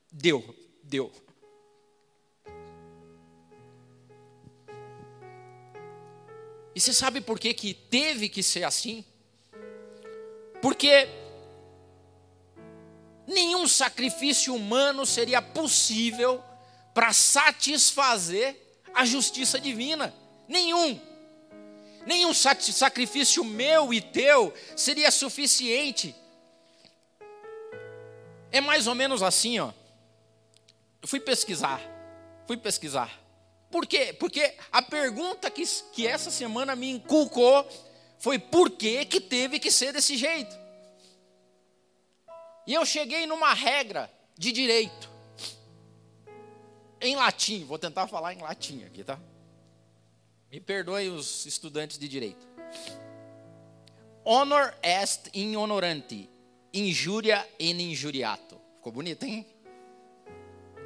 deu, 0.08 0.54
deu. 0.84 1.12
E 6.76 6.80
você 6.80 6.94
sabe 6.94 7.20
por 7.20 7.40
que, 7.40 7.52
que 7.52 7.74
teve 7.74 8.28
que 8.28 8.40
ser 8.40 8.62
assim? 8.62 9.04
Porque 10.60 11.08
nenhum 13.26 13.66
sacrifício 13.68 14.54
humano 14.54 15.06
seria 15.06 15.40
possível 15.40 16.42
para 16.94 17.12
satisfazer 17.12 18.56
a 18.94 19.04
justiça 19.04 19.60
divina. 19.60 20.14
Nenhum. 20.48 21.00
Nenhum 22.06 22.32
sacrifício 22.32 23.44
meu 23.44 23.92
e 23.92 24.00
teu 24.00 24.52
seria 24.74 25.10
suficiente. 25.10 26.14
É 28.50 28.60
mais 28.60 28.86
ou 28.86 28.94
menos 28.94 29.22
assim, 29.22 29.58
ó. 29.58 29.72
Eu 31.02 31.06
fui 31.06 31.20
pesquisar. 31.20 31.80
Fui 32.46 32.56
pesquisar. 32.56 33.12
Por 33.70 33.86
quê? 33.86 34.14
Porque 34.18 34.54
a 34.72 34.80
pergunta 34.80 35.50
que, 35.50 35.62
que 35.92 36.06
essa 36.06 36.30
semana 36.30 36.74
me 36.74 36.90
inculcou 36.90 37.68
foi 38.18 38.38
por 38.38 38.70
que, 38.70 39.04
que 39.04 39.20
teve 39.20 39.58
que 39.58 39.70
ser 39.70 39.92
desse 39.92 40.16
jeito. 40.16 40.56
E 42.66 42.74
eu 42.74 42.84
cheguei 42.84 43.26
numa 43.26 43.54
regra 43.54 44.10
de 44.36 44.52
direito. 44.52 45.10
Em 47.00 47.16
latim, 47.16 47.64
vou 47.64 47.78
tentar 47.78 48.06
falar 48.06 48.34
em 48.34 48.42
latim 48.42 48.84
aqui, 48.84 49.02
tá? 49.02 49.18
Me 50.50 50.60
perdoem 50.60 51.08
os 51.10 51.46
estudantes 51.46 51.98
de 51.98 52.08
direito. 52.08 52.46
Honor 54.24 54.74
est 54.82 55.30
in 55.32 55.56
honoranti, 55.56 56.28
injuria 56.74 57.48
in 57.58 57.80
injuriato. 57.80 58.60
Ficou 58.76 58.92
bonito, 58.92 59.24
hein? 59.24 59.46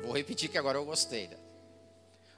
Vou 0.02 0.12
repetir 0.12 0.48
que 0.48 0.58
agora 0.58 0.78
eu 0.78 0.84
gostei. 0.84 1.30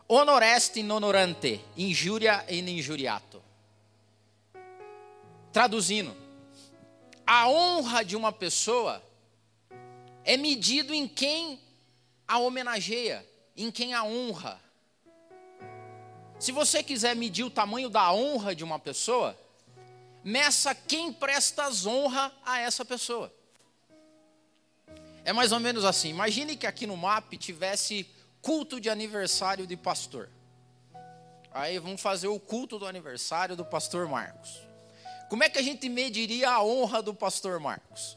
Honor 0.09 0.43
est 0.43 0.79
in 0.79 0.91
honorante, 0.91 1.61
injuria 1.77 2.47
in 2.49 2.67
injuriato. 2.69 3.44
Traduzindo, 5.55 6.17
a 7.25 7.49
honra 7.49 8.05
de 8.05 8.17
uma 8.17 8.33
pessoa 8.33 9.01
é 10.25 10.37
medido 10.37 10.93
em 10.93 11.07
quem 11.07 11.61
a 12.27 12.39
homenageia, 12.39 13.25
em 13.57 13.71
quem 13.71 13.95
a 13.95 14.03
honra. 14.03 14.61
Se 16.41 16.51
você 16.51 16.83
quiser 16.83 17.15
medir 17.15 17.45
o 17.45 17.51
tamanho 17.51 17.89
da 17.89 18.13
honra 18.13 18.53
de 18.53 18.65
uma 18.65 18.81
pessoa, 18.81 19.39
meça 20.25 20.75
quem 20.75 21.13
presta 21.13 21.67
as 21.67 21.87
honra 21.87 22.33
a 22.45 22.59
essa 22.59 22.85
pessoa. 22.85 23.33
É 25.25 25.33
mais 25.33 25.53
ou 25.53 25.61
menos 25.61 25.85
assim. 25.85 26.09
Imagine 26.09 26.57
que 26.57 26.67
aqui 26.67 26.85
no 26.85 26.97
MAP 26.97 27.35
tivesse 27.35 28.11
culto 28.43 28.81
de 28.81 28.91
aniversário 28.91 29.69
de 29.69 29.77
pastor. 29.77 30.29
Aí 31.53 31.79
vamos 31.79 32.01
fazer 32.01 32.27
o 32.27 32.41
culto 32.41 32.77
do 32.77 32.89
aniversário 32.89 33.55
do 33.55 33.65
pastor 33.65 34.09
Marcos. 34.09 34.74
Como 35.29 35.43
é 35.43 35.49
que 35.49 35.59
a 35.59 35.63
gente 35.63 35.89
mediria 35.89 36.51
a 36.51 36.63
honra 36.63 37.03
do 37.03 37.15
pastor 37.15 37.59
Marcos? 37.59 38.17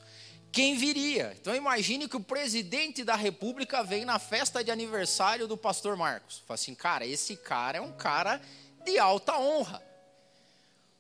Quem 0.52 0.76
viria? 0.76 1.36
Então 1.40 1.56
imagine 1.56 2.08
que 2.08 2.16
o 2.16 2.20
presidente 2.20 3.04
da 3.04 3.16
república 3.16 3.84
vem 3.84 4.06
na 4.06 4.20
festa 4.20 4.64
de 4.64 4.72
aniversário 4.72 5.48
do 5.48 5.56
pastor 5.56 5.96
Marcos. 5.96 6.40
Fala 6.40 6.56
assim, 6.56 6.74
cara, 6.74 7.06
esse 7.06 7.36
cara 7.38 7.78
é 7.78 7.82
um 7.82 7.92
cara 7.92 8.42
de 8.84 8.98
alta 8.98 9.38
honra. 9.38 9.82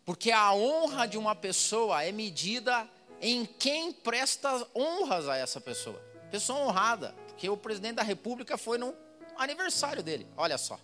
Porque 0.05 0.31
a 0.31 0.53
honra 0.53 1.07
de 1.07 1.17
uma 1.17 1.35
pessoa 1.35 2.03
é 2.03 2.11
medida 2.11 2.87
em 3.19 3.45
quem 3.45 3.91
presta 3.91 4.65
honras 4.75 5.27
a 5.27 5.35
essa 5.35 5.59
pessoa. 5.59 6.01
Pessoa 6.31 6.59
honrada, 6.59 7.13
porque 7.27 7.49
o 7.49 7.57
presidente 7.57 7.95
da 7.95 8.03
república 8.03 8.57
foi 8.57 8.77
no 8.77 8.93
aniversário 9.37 10.03
dele. 10.03 10.27
Olha 10.37 10.57
só. 10.57 10.79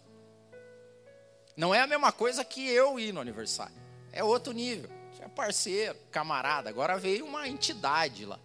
Não 1.55 1.73
é 1.73 1.81
a 1.81 1.87
mesma 1.87 2.11
coisa 2.11 2.43
que 2.43 2.67
eu 2.67 2.99
ir 2.99 3.13
no 3.13 3.21
aniversário. 3.21 3.75
É 4.11 4.23
outro 4.23 4.51
nível 4.51 5.02
parceiro, 5.33 5.97
camarada. 6.11 6.69
Agora 6.69 6.97
veio 6.97 7.25
uma 7.25 7.47
entidade 7.47 8.25
lá. 8.25 8.39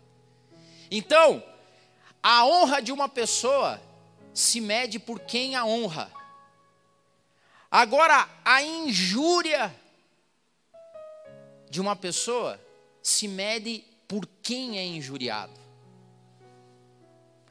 Então, 0.91 1.43
a 2.23 2.45
honra 2.47 2.81
de 2.81 2.93
uma 2.93 3.09
pessoa 3.09 3.81
se 4.35 4.61
mede 4.61 4.99
por 4.99 5.21
quem 5.21 5.55
a 5.55 5.65
honra. 5.65 6.11
Agora, 7.71 8.29
a 8.45 8.63
injúria 8.63 9.75
de 11.69 11.81
uma 11.81 11.95
pessoa 11.95 12.59
se 13.03 13.29
mede 13.29 13.85
por 14.07 14.27
quem 14.43 14.79
é 14.79 14.87
injuriado. 14.87 15.53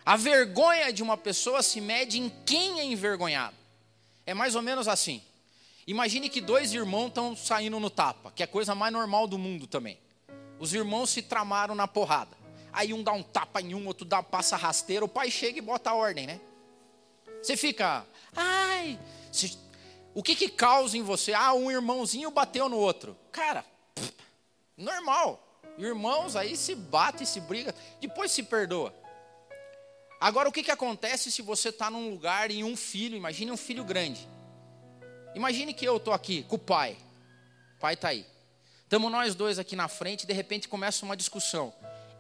A 0.06 0.16
vergonha 0.16 0.92
de 0.92 1.04
uma 1.04 1.18
pessoa 1.18 1.62
se 1.62 1.82
mede 1.82 2.20
em 2.20 2.30
quem 2.46 2.80
é 2.80 2.86
envergonhado. 2.86 3.56
É 4.26 4.34
mais 4.34 4.56
ou 4.56 4.62
menos 4.62 4.88
assim. 4.88 5.22
Imagine 5.88 6.28
que 6.28 6.42
dois 6.42 6.74
irmãos 6.74 7.08
estão 7.08 7.34
saindo 7.34 7.80
no 7.80 7.90
tapa, 7.90 8.30
que 8.36 8.44
é 8.44 8.46
a 8.46 8.48
coisa 8.48 8.76
mais 8.76 8.92
normal 8.92 9.26
do 9.26 9.38
mundo 9.38 9.66
também. 9.66 9.98
Os 10.60 10.74
irmãos 10.74 11.10
se 11.10 11.22
tramaram 11.22 11.74
na 11.74 11.88
porrada. 11.88 12.36
Aí 12.74 12.94
um 12.94 13.02
dá 13.02 13.14
um 13.14 13.24
tapa 13.24 13.62
em 13.62 13.74
um, 13.74 13.88
outro 13.88 14.06
dá 14.06 14.22
passa 14.22 14.58
rasteira, 14.58 15.06
o 15.06 15.08
pai 15.08 15.32
chega 15.32 15.60
e 15.60 15.62
bota 15.62 15.92
a 15.92 15.96
ordem, 15.96 16.28
né? 16.28 16.42
Você 17.42 17.56
fica, 17.56 18.06
ai, 18.36 19.00
o 20.14 20.22
que 20.22 20.36
que 20.36 20.50
causa 20.50 20.98
em 20.98 21.02
você? 21.02 21.34
Ah, 21.34 21.54
um 21.54 21.72
irmãozinho 21.72 22.30
bateu 22.32 22.68
no 22.68 22.78
outro. 22.78 23.18
Cara, 23.32 23.64
pff, 23.96 24.14
normal. 24.76 25.42
Irmãos 25.78 26.36
aí 26.36 26.58
se 26.58 26.76
bate, 26.76 27.26
se 27.26 27.40
briga, 27.40 27.74
depois 28.02 28.32
se 28.32 28.44
perdoa. 28.44 28.94
Agora, 30.20 30.50
o 30.50 30.52
que, 30.52 30.64
que 30.64 30.72
acontece 30.72 31.32
se 31.32 31.42
você 31.42 31.70
está 31.70 31.90
num 31.90 32.10
lugar 32.10 32.52
e 32.52 32.62
um 32.64 32.76
filho, 32.76 33.16
imagine 33.16 33.52
um 33.52 33.58
filho 33.58 33.86
grande. 33.86 34.28
Imagine 35.38 35.72
que 35.72 35.88
eu 35.88 35.98
estou 35.98 36.16
aqui 36.16 36.42
com 36.42 36.56
o 36.56 36.60
pai. 36.60 36.98
O 37.76 37.80
pai 37.80 37.94
está 37.94 38.08
aí. 38.08 38.26
Estamos 38.82 39.12
nós 39.12 39.36
dois 39.36 39.60
aqui 39.60 39.76
na 39.76 39.88
frente 39.88 40.24
e 40.24 40.26
de 40.26 40.34
repente 40.34 40.68
começa 40.68 41.06
uma 41.06 41.16
discussão. 41.16 41.72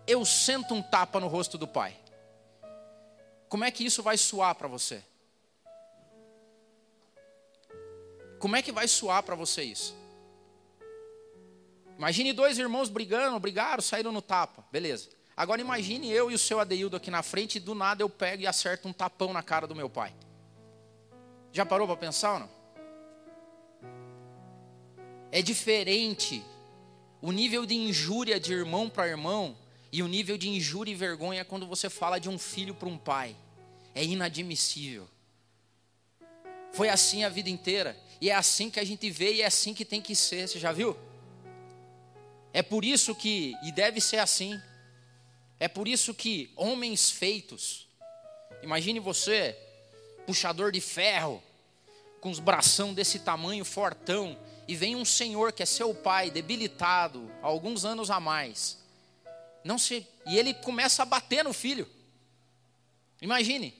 Eu 0.05 0.23
sento 0.23 0.75
um 0.75 0.83
tapa 0.83 1.19
no 1.19 1.27
rosto 1.27 1.57
do 1.57 1.67
pai. 1.67 1.97
Como 3.49 3.63
é 3.63 3.71
que 3.71 3.83
isso 3.83 4.03
vai 4.03 4.19
soar 4.19 4.53
para 4.53 4.67
você? 4.67 5.03
Como 8.37 8.55
é 8.55 8.61
que 8.61 8.71
vai 8.71 8.87
soar 8.87 9.23
para 9.23 9.33
você 9.33 9.63
isso? 9.63 9.95
Imagine 11.97 12.33
dois 12.33 12.59
irmãos 12.59 12.87
brigando, 12.87 13.39
brigaram, 13.39 13.81
saíram 13.81 14.11
no 14.11 14.21
tapa. 14.21 14.63
Beleza. 14.71 15.09
Agora 15.35 15.59
imagine 15.59 16.11
eu 16.11 16.29
e 16.29 16.35
o 16.35 16.39
seu 16.39 16.59
Adeildo 16.59 16.95
aqui 16.95 17.09
na 17.09 17.23
frente 17.23 17.55
e 17.55 17.59
do 17.59 17.73
nada 17.73 18.03
eu 18.03 18.09
pego 18.09 18.43
e 18.43 18.47
acerto 18.47 18.87
um 18.87 18.93
tapão 18.93 19.33
na 19.33 19.41
cara 19.41 19.65
do 19.65 19.73
meu 19.73 19.89
pai. 19.89 20.13
Já 21.51 21.65
parou 21.65 21.87
para 21.87 21.97
pensar 21.97 22.33
ou 22.33 22.39
não? 22.41 22.56
É 25.31 25.41
diferente 25.41 26.43
o 27.21 27.31
nível 27.31 27.65
de 27.65 27.75
injúria 27.75 28.39
de 28.39 28.53
irmão 28.53 28.89
para 28.89 29.07
irmão 29.07 29.57
e 29.91 30.01
o 30.03 30.07
nível 30.07 30.37
de 30.37 30.49
injúria 30.49 30.91
e 30.91 30.95
vergonha 30.95 31.43
quando 31.43 31.67
você 31.67 31.89
fala 31.89 32.19
de 32.19 32.29
um 32.29 32.37
filho 32.37 32.73
para 32.73 32.87
um 32.87 32.97
pai. 32.97 33.35
É 33.93 34.03
inadmissível. 34.03 35.07
Foi 36.71 36.89
assim 36.89 37.23
a 37.23 37.29
vida 37.29 37.49
inteira. 37.49 37.97
E 38.21 38.29
é 38.29 38.35
assim 38.35 38.69
que 38.69 38.79
a 38.79 38.83
gente 38.83 39.09
vê 39.09 39.33
e 39.33 39.41
é 39.41 39.45
assim 39.45 39.73
que 39.73 39.85
tem 39.85 40.01
que 40.01 40.15
ser. 40.15 40.47
Você 40.47 40.59
já 40.59 40.71
viu? 40.71 40.95
É 42.53 42.61
por 42.61 42.83
isso 42.83 43.13
que, 43.13 43.55
e 43.63 43.71
deve 43.71 44.01
ser 44.01 44.17
assim, 44.17 44.59
é 45.59 45.67
por 45.67 45.87
isso 45.87 46.13
que 46.13 46.51
homens 46.55 47.09
feitos, 47.09 47.87
imagine 48.63 48.99
você, 48.99 49.57
puxador 50.25 50.71
de 50.71 50.81
ferro, 50.81 51.41
com 52.19 52.29
os 52.29 52.39
bração 52.39 52.93
desse 52.93 53.19
tamanho, 53.19 53.63
fortão, 53.63 54.37
e 54.67 54.75
vem 54.75 54.95
um 54.95 55.05
senhor 55.05 55.51
que 55.51 55.63
é 55.63 55.65
seu 55.65 55.93
pai, 55.93 56.29
debilitado, 56.29 57.31
há 57.41 57.47
alguns 57.47 57.85
anos 57.85 58.11
a 58.11 58.19
mais, 58.19 58.77
não 59.63 59.77
se, 59.77 60.05
e 60.25 60.37
ele 60.37 60.53
começa 60.53 61.03
a 61.03 61.05
bater 61.05 61.43
no 61.43 61.53
filho. 61.53 61.87
Imagine, 63.21 63.73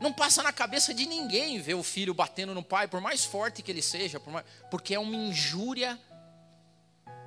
não 0.00 0.12
passa 0.12 0.42
na 0.42 0.52
cabeça 0.52 0.92
de 0.92 1.06
ninguém 1.06 1.60
ver 1.60 1.74
o 1.74 1.82
filho 1.82 2.12
batendo 2.12 2.54
no 2.54 2.62
pai, 2.62 2.86
por 2.86 3.00
mais 3.00 3.24
forte 3.24 3.62
que 3.62 3.70
ele 3.70 3.82
seja, 3.82 4.20
por 4.20 4.32
mais, 4.32 4.46
porque 4.70 4.94
é 4.94 4.98
uma 4.98 5.14
injúria 5.14 5.98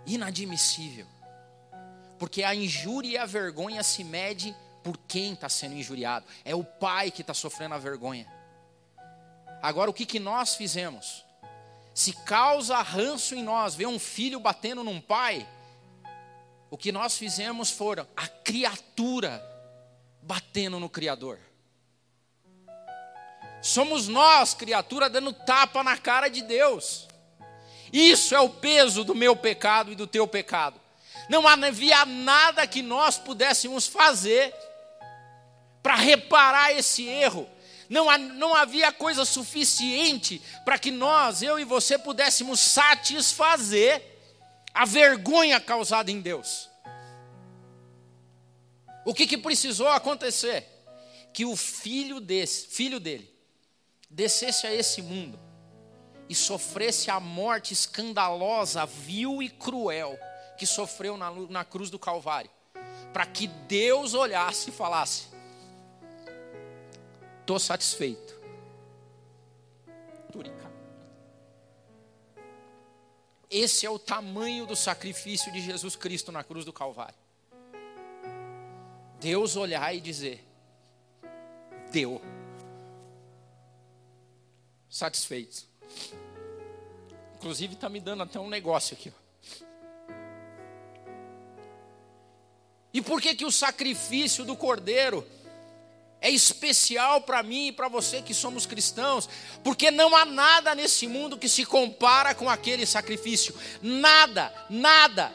inadmissível. 0.05 1.07
Porque 2.17 2.43
a 2.43 2.53
injúria 2.53 3.09
e 3.09 3.17
a 3.17 3.25
vergonha 3.25 3.81
se 3.81 4.03
mede 4.03 4.55
por 4.83 4.97
quem 4.97 5.33
está 5.33 5.47
sendo 5.47 5.75
injuriado. 5.75 6.25
É 6.43 6.53
o 6.53 6.63
pai 6.63 7.11
que 7.11 7.21
está 7.21 7.33
sofrendo 7.33 7.75
a 7.75 7.77
vergonha. 7.77 8.27
Agora, 9.61 9.89
o 9.89 9.93
que, 9.93 10.05
que 10.05 10.19
nós 10.19 10.55
fizemos? 10.55 11.25
Se 11.99 12.13
causa 12.13 12.81
ranço 12.81 13.35
em 13.35 13.43
nós 13.43 13.75
ver 13.75 13.85
um 13.85 13.99
filho 13.99 14.39
batendo 14.39 14.85
num 14.85 15.01
pai, 15.01 15.45
o 16.71 16.77
que 16.77 16.93
nós 16.93 17.17
fizemos 17.17 17.71
foram 17.71 18.07
a 18.15 18.25
criatura 18.25 19.45
batendo 20.21 20.79
no 20.79 20.87
Criador. 20.87 21.37
Somos 23.61 24.07
nós, 24.07 24.53
criatura, 24.53 25.09
dando 25.09 25.33
tapa 25.33 25.83
na 25.83 25.97
cara 25.97 26.29
de 26.29 26.41
Deus. 26.41 27.05
Isso 27.91 28.33
é 28.33 28.39
o 28.39 28.49
peso 28.49 29.03
do 29.03 29.13
meu 29.13 29.35
pecado 29.35 29.91
e 29.91 29.95
do 29.95 30.07
teu 30.07 30.25
pecado. 30.25 30.79
Não 31.27 31.45
havia 31.45 32.05
nada 32.05 32.65
que 32.65 32.81
nós 32.81 33.17
pudéssemos 33.17 33.87
fazer 33.87 34.55
para 35.83 35.95
reparar 35.95 36.71
esse 36.71 37.05
erro. 37.05 37.45
Não, 37.89 38.15
não 38.17 38.55
havia 38.55 38.91
coisa 38.91 39.25
suficiente 39.25 40.39
para 40.63 40.77
que 40.77 40.91
nós, 40.91 41.41
eu 41.41 41.57
e 41.59 41.65
você, 41.65 41.97
pudéssemos 41.97 42.59
satisfazer 42.59 44.01
a 44.73 44.85
vergonha 44.85 45.59
causada 45.59 46.11
em 46.11 46.21
Deus. 46.21 46.69
O 49.03 49.13
que, 49.13 49.25
que 49.25 49.37
precisou 49.37 49.87
acontecer? 49.87 50.67
Que 51.33 51.45
o 51.45 51.55
filho 51.55 52.19
desse, 52.19 52.67
filho 52.67 52.99
dele, 52.99 53.33
descesse 54.07 54.67
a 54.67 54.73
esse 54.73 55.01
mundo 55.01 55.39
e 56.29 56.35
sofresse 56.35 57.09
a 57.09 57.19
morte 57.19 57.73
escandalosa, 57.73 58.85
vil 58.85 59.41
e 59.41 59.49
cruel 59.49 60.17
que 60.59 60.65
sofreu 60.67 61.17
na, 61.17 61.31
na 61.31 61.65
cruz 61.65 61.89
do 61.89 61.97
Calvário, 61.97 62.51
para 63.11 63.25
que 63.25 63.47
Deus 63.47 64.13
olhasse 64.13 64.69
e 64.69 64.73
falasse: 64.73 65.27
estou 67.49 67.59
satisfeito. 67.59 68.37
Esse 73.49 73.87
é 73.87 73.89
o 73.89 73.97
tamanho 73.97 74.67
do 74.67 74.75
sacrifício 74.75 75.51
de 75.51 75.59
Jesus 75.59 75.95
Cristo 75.95 76.31
na 76.31 76.43
cruz 76.43 76.63
do 76.63 76.71
Calvário. 76.71 77.15
Deus 79.19 79.55
olhar 79.55 79.95
e 79.95 79.99
dizer: 79.99 80.45
deu. 81.91 82.21
Satisfeito. 84.87 85.67
Inclusive 87.37 87.73
está 87.73 87.89
me 87.89 87.99
dando 87.99 88.21
até 88.21 88.39
um 88.39 88.49
negócio 88.49 88.95
aqui. 88.95 89.11
E 92.93 93.01
por 93.01 93.19
que 93.19 93.33
que 93.33 93.45
o 93.45 93.51
sacrifício 93.51 94.45
do 94.45 94.55
cordeiro 94.55 95.25
é 96.21 96.29
especial 96.29 97.21
para 97.21 97.41
mim 97.41 97.67
e 97.67 97.71
para 97.71 97.87
você 97.87 98.21
que 98.21 98.33
somos 98.33 98.65
cristãos? 98.65 99.29
Porque 99.63 99.89
não 99.89 100.15
há 100.15 100.25
nada 100.25 100.75
nesse 100.75 101.07
mundo 101.07 101.37
que 101.37 101.47
se 101.47 101.65
compara 101.65 102.35
com 102.35 102.49
aquele 102.49 102.85
sacrifício. 102.85 103.55
Nada, 103.81 104.53
nada. 104.69 105.33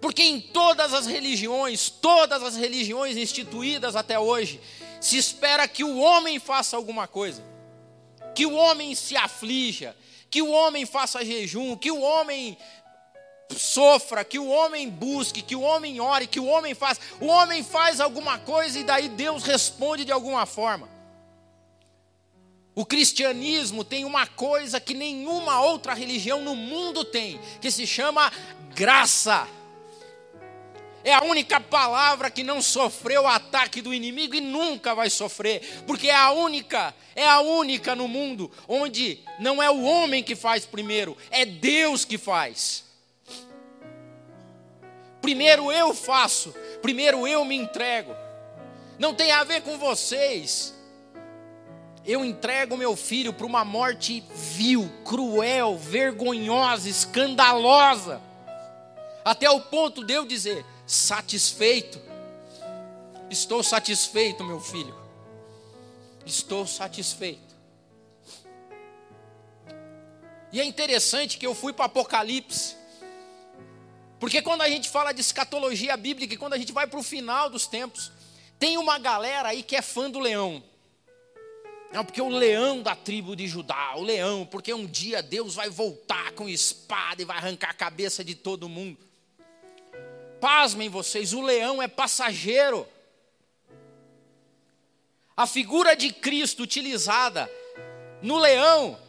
Porque 0.00 0.22
em 0.22 0.40
todas 0.40 0.94
as 0.94 1.06
religiões, 1.06 1.90
todas 1.90 2.42
as 2.42 2.56
religiões 2.56 3.18
instituídas 3.18 3.94
até 3.94 4.18
hoje, 4.18 4.60
se 4.98 5.18
espera 5.18 5.68
que 5.68 5.84
o 5.84 5.98
homem 5.98 6.38
faça 6.38 6.74
alguma 6.74 7.06
coisa, 7.06 7.44
que 8.34 8.46
o 8.46 8.54
homem 8.54 8.94
se 8.94 9.14
aflija, 9.14 9.94
que 10.30 10.40
o 10.40 10.48
homem 10.50 10.86
faça 10.86 11.24
jejum, 11.24 11.76
que 11.76 11.90
o 11.90 12.00
homem 12.00 12.56
sofra, 13.56 14.24
que 14.24 14.38
o 14.38 14.48
homem 14.48 14.88
busque, 14.88 15.42
que 15.42 15.56
o 15.56 15.60
homem 15.62 16.00
ore, 16.00 16.26
que 16.26 16.40
o 16.40 16.46
homem 16.46 16.74
faça. 16.74 17.00
O 17.20 17.26
homem 17.26 17.62
faz 17.62 18.00
alguma 18.00 18.38
coisa 18.38 18.78
e 18.78 18.84
daí 18.84 19.08
Deus 19.08 19.42
responde 19.44 20.04
de 20.04 20.12
alguma 20.12 20.46
forma. 20.46 20.88
O 22.74 22.86
cristianismo 22.86 23.84
tem 23.84 24.04
uma 24.04 24.26
coisa 24.26 24.80
que 24.80 24.94
nenhuma 24.94 25.60
outra 25.60 25.92
religião 25.92 26.40
no 26.40 26.54
mundo 26.54 27.04
tem, 27.04 27.40
que 27.60 27.70
se 27.70 27.86
chama 27.86 28.32
graça. 28.74 29.46
É 31.02 31.12
a 31.14 31.24
única 31.24 31.58
palavra 31.60 32.30
que 32.30 32.42
não 32.42 32.60
sofreu 32.60 33.22
o 33.22 33.26
ataque 33.26 33.80
do 33.80 33.92
inimigo 33.92 34.34
e 34.34 34.40
nunca 34.40 34.94
vai 34.94 35.10
sofrer, 35.10 35.82
porque 35.86 36.08
é 36.08 36.14
a 36.14 36.30
única, 36.30 36.94
é 37.16 37.26
a 37.26 37.40
única 37.40 37.96
no 37.96 38.06
mundo 38.06 38.50
onde 38.68 39.20
não 39.38 39.62
é 39.62 39.70
o 39.70 39.82
homem 39.82 40.22
que 40.22 40.36
faz 40.36 40.66
primeiro, 40.66 41.16
é 41.30 41.44
Deus 41.44 42.04
que 42.04 42.18
faz. 42.18 42.89
Primeiro 45.20 45.70
eu 45.70 45.94
faço, 45.94 46.54
primeiro 46.80 47.26
eu 47.26 47.44
me 47.44 47.56
entrego. 47.56 48.14
Não 48.98 49.14
tem 49.14 49.32
a 49.32 49.44
ver 49.44 49.62
com 49.62 49.78
vocês. 49.78 50.74
Eu 52.04 52.24
entrego 52.24 52.76
meu 52.76 52.96
filho 52.96 53.32
para 53.32 53.46
uma 53.46 53.64
morte 53.64 54.24
vil, 54.34 54.90
cruel, 55.04 55.76
vergonhosa, 55.76 56.88
escandalosa, 56.88 58.20
até 59.24 59.50
o 59.50 59.60
ponto 59.60 60.02
de 60.04 60.14
eu 60.14 60.24
dizer: 60.24 60.64
satisfeito. 60.86 62.00
Estou 63.30 63.62
satisfeito, 63.62 64.42
meu 64.42 64.60
filho. 64.60 64.94
estou 66.26 66.66
satisfeito. 66.66 67.50
E 70.52 70.60
é 70.60 70.64
interessante 70.64 71.38
que 71.38 71.46
eu 71.46 71.54
fui 71.54 71.72
para 71.72 71.84
Apocalipse, 71.84 72.74
porque 74.20 74.42
quando 74.42 74.60
a 74.60 74.68
gente 74.68 74.90
fala 74.90 75.12
de 75.12 75.22
escatologia 75.22 75.96
bíblica, 75.96 76.34
e 76.34 76.36
quando 76.36 76.52
a 76.52 76.58
gente 76.58 76.72
vai 76.72 76.86
para 76.86 77.00
o 77.00 77.02
final 77.02 77.48
dos 77.48 77.66
tempos, 77.66 78.12
tem 78.58 78.76
uma 78.76 78.98
galera 78.98 79.48
aí 79.48 79.62
que 79.62 79.74
é 79.74 79.80
fã 79.80 80.10
do 80.10 80.20
leão. 80.20 80.62
Não, 81.90 82.04
porque 82.04 82.20
o 82.20 82.28
leão 82.28 82.82
da 82.82 82.94
tribo 82.94 83.34
de 83.34 83.48
Judá, 83.48 83.94
o 83.96 84.02
leão, 84.02 84.46
porque 84.46 84.74
um 84.74 84.86
dia 84.86 85.22
Deus 85.22 85.54
vai 85.54 85.70
voltar 85.70 86.32
com 86.32 86.46
espada 86.46 87.22
e 87.22 87.24
vai 87.24 87.38
arrancar 87.38 87.70
a 87.70 87.74
cabeça 87.74 88.22
de 88.22 88.34
todo 88.34 88.68
mundo. 88.68 88.98
Pasmem 90.38 90.90
vocês, 90.90 91.32
o 91.32 91.40
leão 91.40 91.82
é 91.82 91.88
passageiro. 91.88 92.86
A 95.34 95.46
figura 95.46 95.96
de 95.96 96.12
Cristo 96.12 96.62
utilizada 96.62 97.50
no 98.20 98.38
leão 98.38 99.00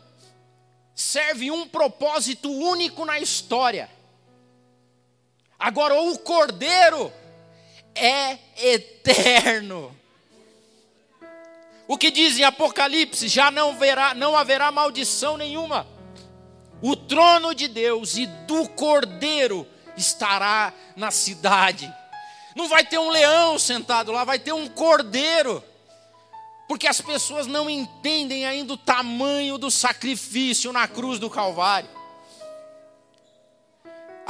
serve 0.95 1.51
um 1.51 1.67
propósito 1.67 2.49
único 2.49 3.03
na 3.03 3.19
história. 3.19 3.89
Agora, 5.61 5.93
o 6.01 6.17
cordeiro 6.17 7.13
é 7.93 8.35
eterno. 8.57 9.95
O 11.87 11.95
que 11.99 12.09
diz 12.09 12.39
em 12.39 12.43
Apocalipse: 12.43 13.27
já 13.27 13.51
não, 13.51 13.77
verá, 13.77 14.15
não 14.15 14.35
haverá 14.35 14.71
maldição 14.71 15.37
nenhuma. 15.37 15.85
O 16.81 16.95
trono 16.95 17.53
de 17.53 17.67
Deus 17.67 18.17
e 18.17 18.25
do 18.25 18.67
cordeiro 18.69 19.67
estará 19.95 20.73
na 20.95 21.11
cidade. 21.11 21.93
Não 22.55 22.67
vai 22.67 22.83
ter 22.83 22.97
um 22.97 23.11
leão 23.11 23.59
sentado 23.59 24.11
lá, 24.11 24.23
vai 24.23 24.39
ter 24.39 24.53
um 24.53 24.67
cordeiro. 24.67 25.63
Porque 26.67 26.87
as 26.87 26.99
pessoas 27.01 27.45
não 27.45 27.69
entendem 27.69 28.47
ainda 28.47 28.73
o 28.73 28.77
tamanho 28.77 29.59
do 29.59 29.69
sacrifício 29.69 30.73
na 30.73 30.87
cruz 30.87 31.19
do 31.19 31.29
Calvário. 31.29 32.00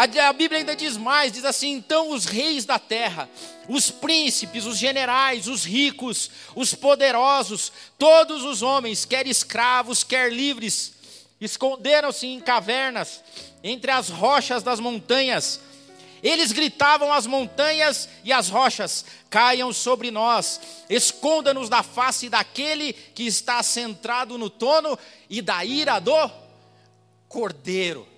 A 0.01 0.33
Bíblia 0.33 0.57
ainda 0.57 0.75
diz 0.75 0.97
mais: 0.97 1.31
diz 1.31 1.45
assim, 1.45 1.73
então 1.73 2.09
os 2.09 2.25
reis 2.25 2.65
da 2.65 2.79
terra, 2.79 3.29
os 3.69 3.91
príncipes, 3.91 4.65
os 4.65 4.75
generais, 4.75 5.47
os 5.47 5.63
ricos, 5.63 6.31
os 6.55 6.73
poderosos, 6.73 7.71
todos 7.99 8.43
os 8.43 8.63
homens, 8.63 9.05
quer 9.05 9.27
escravos, 9.27 10.03
quer 10.03 10.33
livres, 10.33 10.93
esconderam-se 11.39 12.25
em 12.25 12.39
cavernas, 12.39 13.23
entre 13.63 13.91
as 13.91 14.09
rochas 14.09 14.63
das 14.63 14.79
montanhas. 14.79 15.59
Eles 16.23 16.51
gritavam 16.51 17.13
às 17.13 17.27
montanhas 17.27 18.09
e 18.23 18.33
às 18.33 18.49
rochas: 18.49 19.05
caiam 19.29 19.71
sobre 19.71 20.09
nós, 20.09 20.59
esconda-nos 20.89 21.69
da 21.69 21.83
face 21.83 22.27
daquele 22.27 22.93
que 22.93 23.27
está 23.27 23.61
centrado 23.61 24.35
no 24.35 24.49
trono 24.49 24.97
e 25.29 25.43
da 25.43 25.63
ira 25.63 25.99
do 25.99 26.31
cordeiro. 27.27 28.10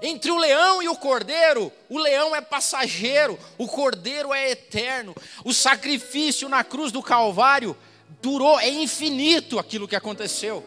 Entre 0.00 0.30
o 0.30 0.38
leão 0.38 0.82
e 0.82 0.88
o 0.88 0.96
cordeiro, 0.96 1.72
o 1.88 1.98
leão 1.98 2.34
é 2.34 2.40
passageiro, 2.40 3.38
o 3.56 3.66
cordeiro 3.66 4.32
é 4.32 4.50
eterno. 4.50 5.14
O 5.44 5.52
sacrifício 5.52 6.48
na 6.48 6.62
cruz 6.62 6.92
do 6.92 7.02
Calvário 7.02 7.76
durou, 8.22 8.58
é 8.60 8.68
infinito 8.68 9.58
aquilo 9.58 9.88
que 9.88 9.96
aconteceu. 9.96 10.64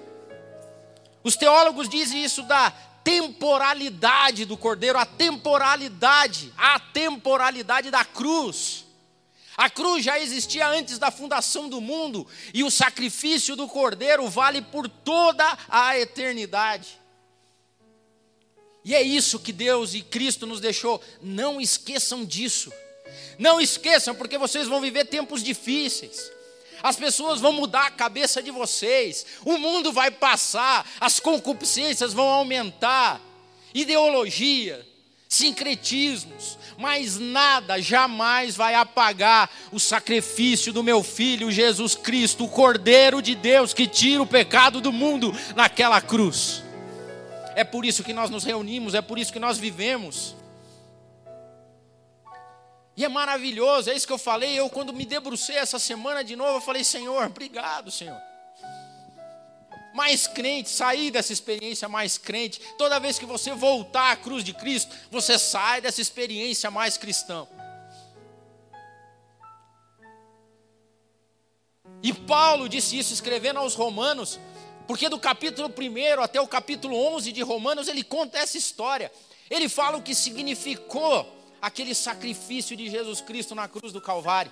Os 1.24 1.36
teólogos 1.36 1.88
dizem 1.88 2.24
isso 2.24 2.44
da 2.44 2.72
temporalidade 3.04 4.46
do 4.46 4.58
cordeiro, 4.58 4.98
a 4.98 5.06
temporalidade, 5.06 6.54
a 6.58 6.80
temporalidade 6.80 7.90
da 7.90 8.04
cruz. 8.04 8.86
A 9.56 9.70
cruz 9.70 10.04
já 10.04 10.20
existia 10.20 10.68
antes 10.68 10.98
da 10.98 11.12
fundação 11.12 11.70
do 11.70 11.80
mundo 11.80 12.28
e 12.54 12.64
o 12.64 12.72
sacrifício 12.72 13.56
do 13.56 13.68
cordeiro 13.68 14.28
vale 14.30 14.62
por 14.62 14.90
toda 14.90 15.58
a 15.70 15.98
eternidade. 15.98 17.01
E 18.84 18.96
é 18.96 19.02
isso 19.02 19.40
que 19.40 19.52
Deus 19.52 19.94
e 19.94 20.02
Cristo 20.02 20.48
nos 20.48 20.60
deixou. 20.60 21.02
Não 21.22 21.62
esqueçam 21.62 22.26
disso. 22.26 22.72
Não 23.38 23.62
esqueçam, 23.62 24.16
porque 24.16 24.38
vocês 24.38 24.68
vão 24.68 24.82
viver 24.82 25.06
tempos 25.06 25.44
difíceis. 25.44 26.32
As 26.84 26.96
pessoas 26.96 27.40
vão 27.40 27.54
mudar 27.54 27.88
a 27.88 27.92
cabeça 27.92 28.42
de 28.42 28.50
vocês. 28.50 29.26
O 29.46 29.58
mundo 29.58 29.92
vai 29.92 30.10
passar, 30.10 30.90
as 31.00 31.20
concupiscências 31.20 32.14
vão 32.14 32.28
aumentar. 32.28 33.22
Ideologia, 33.74 34.86
sincretismos, 35.30 36.58
mas 36.78 37.18
nada 37.18 37.80
jamais 37.80 38.56
vai 38.56 38.74
apagar 38.74 39.50
o 39.72 39.80
sacrifício 39.80 40.74
do 40.74 40.84
meu 40.84 41.04
filho 41.04 41.52
Jesus 41.52 41.96
Cristo, 41.96 42.46
o 42.46 42.50
Cordeiro 42.50 43.22
de 43.22 43.36
Deus 43.36 43.74
que 43.74 43.88
tira 43.88 44.22
o 44.22 44.28
pecado 44.28 44.82
do 44.82 44.92
mundo 44.92 45.34
naquela 45.56 46.02
cruz. 46.02 46.64
É 47.56 47.64
por 47.64 47.86
isso 47.86 48.04
que 48.04 48.14
nós 48.14 48.30
nos 48.30 48.44
reunimos, 48.44 48.94
é 48.94 49.02
por 49.02 49.20
isso 49.20 49.34
que 49.34 49.40
nós 49.40 49.58
vivemos. 49.58 50.36
E 52.96 53.06
é 53.06 53.10
maravilhoso, 53.10 53.90
é 53.90 53.96
isso 53.96 54.06
que 54.06 54.14
eu 54.14 54.18
falei. 54.18 54.60
Eu, 54.60 54.70
quando 54.70 54.94
me 54.94 55.06
debrucei 55.06 55.56
essa 55.56 55.80
semana 55.80 56.24
de 56.24 56.36
novo, 56.36 56.58
eu 56.58 56.62
falei: 56.62 56.84
Senhor, 56.84 57.26
obrigado, 57.26 57.90
Senhor. 57.90 58.20
Mais 59.94 60.28
crente, 60.28 60.70
sair 60.70 61.12
dessa 61.12 61.34
experiência 61.34 61.90
mais 61.90 62.18
crente. 62.18 62.62
Toda 62.78 63.00
vez 63.00 63.20
que 63.20 63.26
você 63.26 63.54
voltar 63.54 64.12
à 64.12 64.16
cruz 64.16 64.44
de 64.44 64.54
Cristo, 64.54 64.96
você 65.10 65.38
sai 65.38 65.82
dessa 65.82 66.00
experiência 66.00 66.72
mais 66.72 66.98
cristão. 66.98 67.48
E 72.04 72.14
Paulo 72.14 72.68
disse 72.68 72.98
isso 72.98 73.14
escrevendo 73.14 73.60
aos 73.60 73.76
Romanos, 73.76 74.40
porque 74.88 75.10
do 75.10 75.20
capítulo 75.20 75.70
1 75.70 76.22
até 76.22 76.40
o 76.42 76.48
capítulo 76.48 76.96
11 77.16 77.32
de 77.32 77.42
Romanos, 77.42 77.88
ele 77.88 78.04
conta 78.04 78.38
essa 78.38 78.58
história. 78.58 79.12
Ele 79.50 79.68
fala 79.68 79.98
o 79.98 80.02
que 80.02 80.16
significou 80.16 81.28
aquele 81.62 81.94
sacrifício 81.94 82.76
de 82.76 82.90
Jesus 82.90 83.22
Cristo 83.22 83.54
na 83.54 83.68
cruz 83.68 83.94
do 83.94 84.02
Calvário. 84.02 84.52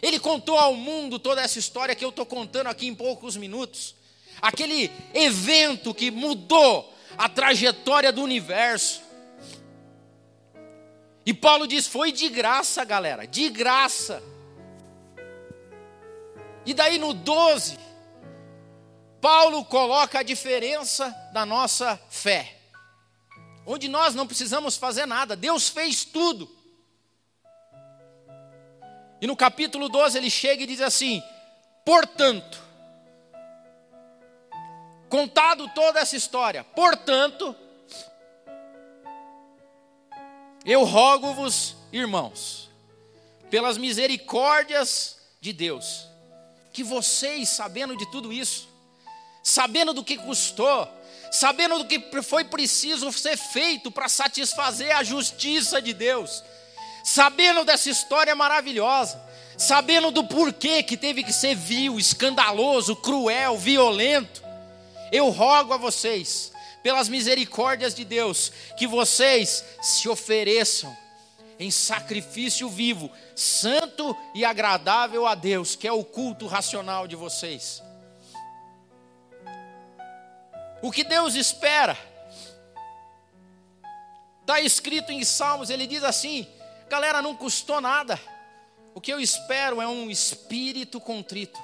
Ele 0.00 0.18
contou 0.18 0.58
ao 0.58 0.74
mundo 0.74 1.18
toda 1.18 1.42
essa 1.42 1.58
história 1.58 1.94
que 1.94 2.04
eu 2.04 2.08
estou 2.08 2.24
contando 2.24 2.68
aqui 2.68 2.86
em 2.86 2.94
poucos 2.94 3.36
minutos. 3.36 3.94
Aquele 4.40 4.90
evento 5.12 5.92
que 5.92 6.10
mudou 6.10 6.90
a 7.18 7.28
trajetória 7.28 8.10
do 8.10 8.22
universo. 8.22 9.02
E 11.26 11.34
Paulo 11.34 11.66
diz: 11.66 11.86
foi 11.86 12.12
de 12.12 12.28
graça, 12.28 12.82
galera, 12.84 13.26
de 13.26 13.50
graça. 13.50 14.22
E 16.64 16.72
daí 16.72 16.98
no 16.98 17.12
12, 17.12 17.78
Paulo 19.20 19.64
coloca 19.64 20.20
a 20.20 20.22
diferença 20.22 21.10
da 21.32 21.44
nossa 21.44 22.00
fé. 22.08 22.56
Onde 23.66 23.88
nós 23.88 24.14
não 24.14 24.26
precisamos 24.26 24.76
fazer 24.76 25.06
nada, 25.06 25.36
Deus 25.36 25.68
fez 25.68 26.04
tudo. 26.04 26.50
E 29.20 29.26
no 29.26 29.36
capítulo 29.36 29.88
12 29.88 30.16
ele 30.16 30.30
chega 30.30 30.62
e 30.62 30.66
diz 30.66 30.80
assim: 30.80 31.22
portanto, 31.84 32.62
contado 35.10 35.68
toda 35.74 36.00
essa 36.00 36.16
história, 36.16 36.64
portanto, 36.64 37.54
eu 40.64 40.84
rogo-vos, 40.84 41.76
irmãos, 41.92 42.70
pelas 43.50 43.76
misericórdias 43.76 45.18
de 45.38 45.52
Deus, 45.52 46.06
que 46.72 46.82
vocês, 46.82 47.50
sabendo 47.50 47.94
de 47.94 48.10
tudo 48.10 48.32
isso, 48.32 48.69
sabendo 49.42 49.92
do 49.92 50.04
que 50.04 50.16
custou, 50.16 50.88
sabendo 51.30 51.78
do 51.78 51.84
que 51.84 52.22
foi 52.22 52.44
preciso 52.44 53.12
ser 53.12 53.36
feito 53.36 53.90
para 53.90 54.08
satisfazer 54.08 54.94
a 54.96 55.02
justiça 55.02 55.80
de 55.80 55.92
Deus, 55.92 56.42
sabendo 57.04 57.64
dessa 57.64 57.88
história 57.90 58.34
maravilhosa, 58.34 59.20
sabendo 59.56 60.10
do 60.10 60.24
porquê 60.24 60.82
que 60.82 60.96
teve 60.96 61.22
que 61.22 61.32
ser 61.32 61.54
vil, 61.54 61.98
escandaloso, 61.98 62.96
cruel, 62.96 63.56
violento, 63.56 64.42
eu 65.12 65.28
rogo 65.28 65.72
a 65.72 65.76
vocês, 65.76 66.52
pelas 66.82 67.08
misericórdias 67.08 67.94
de 67.94 68.04
Deus, 68.04 68.52
que 68.76 68.86
vocês 68.86 69.64
se 69.82 70.08
ofereçam 70.08 70.96
em 71.58 71.70
sacrifício 71.70 72.70
vivo, 72.70 73.10
santo 73.36 74.16
e 74.34 74.44
agradável 74.44 75.26
a 75.26 75.34
Deus, 75.34 75.76
que 75.76 75.86
é 75.86 75.92
o 75.92 76.02
culto 76.02 76.46
racional 76.46 77.06
de 77.06 77.14
vocês. 77.14 77.82
O 80.82 80.90
que 80.90 81.04
Deus 81.04 81.34
espera? 81.34 81.96
Está 84.40 84.60
escrito 84.60 85.12
em 85.12 85.22
Salmos, 85.22 85.70
ele 85.70 85.86
diz 85.86 86.02
assim: 86.02 86.46
galera, 86.88 87.22
não 87.22 87.36
custou 87.36 87.80
nada. 87.80 88.18
O 88.94 89.00
que 89.00 89.12
eu 89.12 89.20
espero 89.20 89.80
é 89.80 89.86
um 89.86 90.10
espírito 90.10 91.00
contrito, 91.00 91.60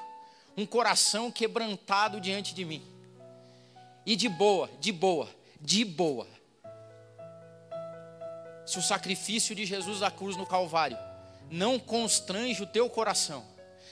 um 0.57 0.65
coração 0.65 1.31
quebrantado 1.31 2.21
diante 2.21 2.55
de 2.55 2.65
mim. 2.65 2.83
E 4.05 4.15
de 4.15 4.29
boa, 4.29 4.71
de 4.79 4.93
boa, 4.93 5.29
de 5.61 5.85
boa. 5.85 6.29
Se 8.65 8.79
o 8.79 8.83
sacrifício 8.83 9.55
de 9.55 9.65
Jesus 9.65 10.01
da 10.01 10.11
cruz 10.11 10.37
no 10.37 10.47
Calvário 10.47 10.99
não 11.51 11.79
constrange 11.79 12.63
o 12.63 12.67
teu 12.67 12.89
coração, 12.89 13.45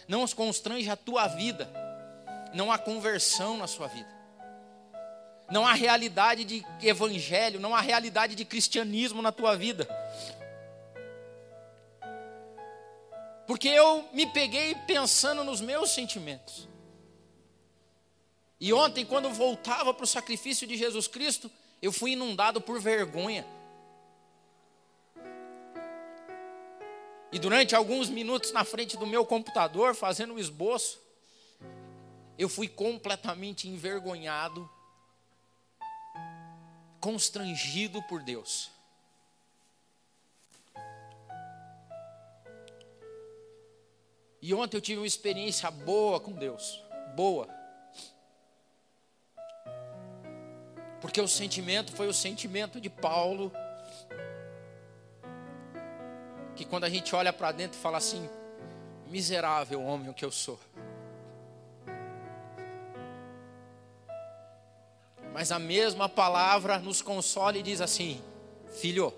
não 0.07 0.27
constrange 0.29 0.89
a 0.89 0.97
tua 0.97 1.27
vida, 1.27 1.69
não 2.53 2.71
há 2.71 2.79
conversão 2.79 3.57
na 3.57 3.67
sua 3.67 3.89
vida. 3.89 4.09
Não 5.55 5.65
há 5.65 5.73
realidade 5.73 6.45
de 6.45 6.67
evangelho, 6.83 7.61
não 7.61 7.77
há 7.77 7.81
realidade 7.81 8.35
de 8.35 8.45
cristianismo 8.45 9.23
na 9.23 9.31
tua 9.31 9.57
vida. 9.57 9.87
Porque 13.47 13.69
eu 13.69 14.05
me 14.13 14.27
peguei 14.33 14.75
pensando 14.75 15.45
nos 15.45 15.61
meus 15.61 15.91
sentimentos. 15.91 16.69
E 18.59 18.73
ontem, 18.73 19.07
quando 19.07 19.31
voltava 19.31 19.95
para 19.95 20.03
o 20.03 20.09
sacrifício 20.09 20.67
de 20.67 20.77
Jesus 20.77 21.07
Cristo, 21.07 21.49
eu 21.81 21.93
fui 21.93 22.15
inundado 22.15 22.61
por 22.61 22.81
vergonha. 22.81 23.47
E 27.31 27.39
durante 27.39 27.77
alguns 27.77 28.09
minutos 28.09 28.51
na 28.51 28.65
frente 28.65 28.97
do 28.97 29.07
meu 29.07 29.25
computador, 29.25 29.95
fazendo 29.95 30.33
o 30.33 30.35
um 30.35 30.39
esboço, 30.41 31.01
eu 32.37 32.49
fui 32.49 32.67
completamente 32.67 33.69
envergonhado, 33.69 34.69
constrangido 37.05 38.03
por 38.05 38.23
Deus. 38.23 38.71
E 44.41 44.55
ontem 44.55 44.79
eu 44.79 44.81
tive 44.81 45.01
uma 45.01 45.07
experiência 45.07 45.71
boa 45.71 46.19
com 46.19 46.33
Deus, 46.33 46.83
boa. 47.15 47.47
Porque 51.03 51.21
o 51.21 51.29
sentimento 51.29 51.93
foi 51.93 52.09
o 52.09 52.15
sentimento 52.15 52.81
de 52.81 52.89
Paulo. 52.89 53.53
Que 56.57 56.65
quando 56.65 56.85
a 56.85 56.89
gente 56.89 57.15
olha 57.15 57.35
para 57.35 57.53
dentro 57.53 57.79
e 57.79 57.83
fala 57.83 57.99
assim: 57.99 58.27
miserável 59.11 59.83
homem 59.83 60.11
que 60.15 60.25
eu 60.25 60.33
sou. 60.33 60.59
Mas 65.35 65.51
a 65.51 65.59
mesma 65.59 66.09
palavra 66.09 66.79
nos 66.79 67.03
consola 67.03 67.59
e 67.59 67.63
diz 67.63 67.81
assim: 67.81 68.23
Filho, 68.77 69.13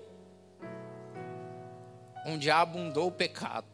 onde 2.24 2.50
abundou 2.50 3.08
o 3.08 3.12
pecado, 3.12 3.66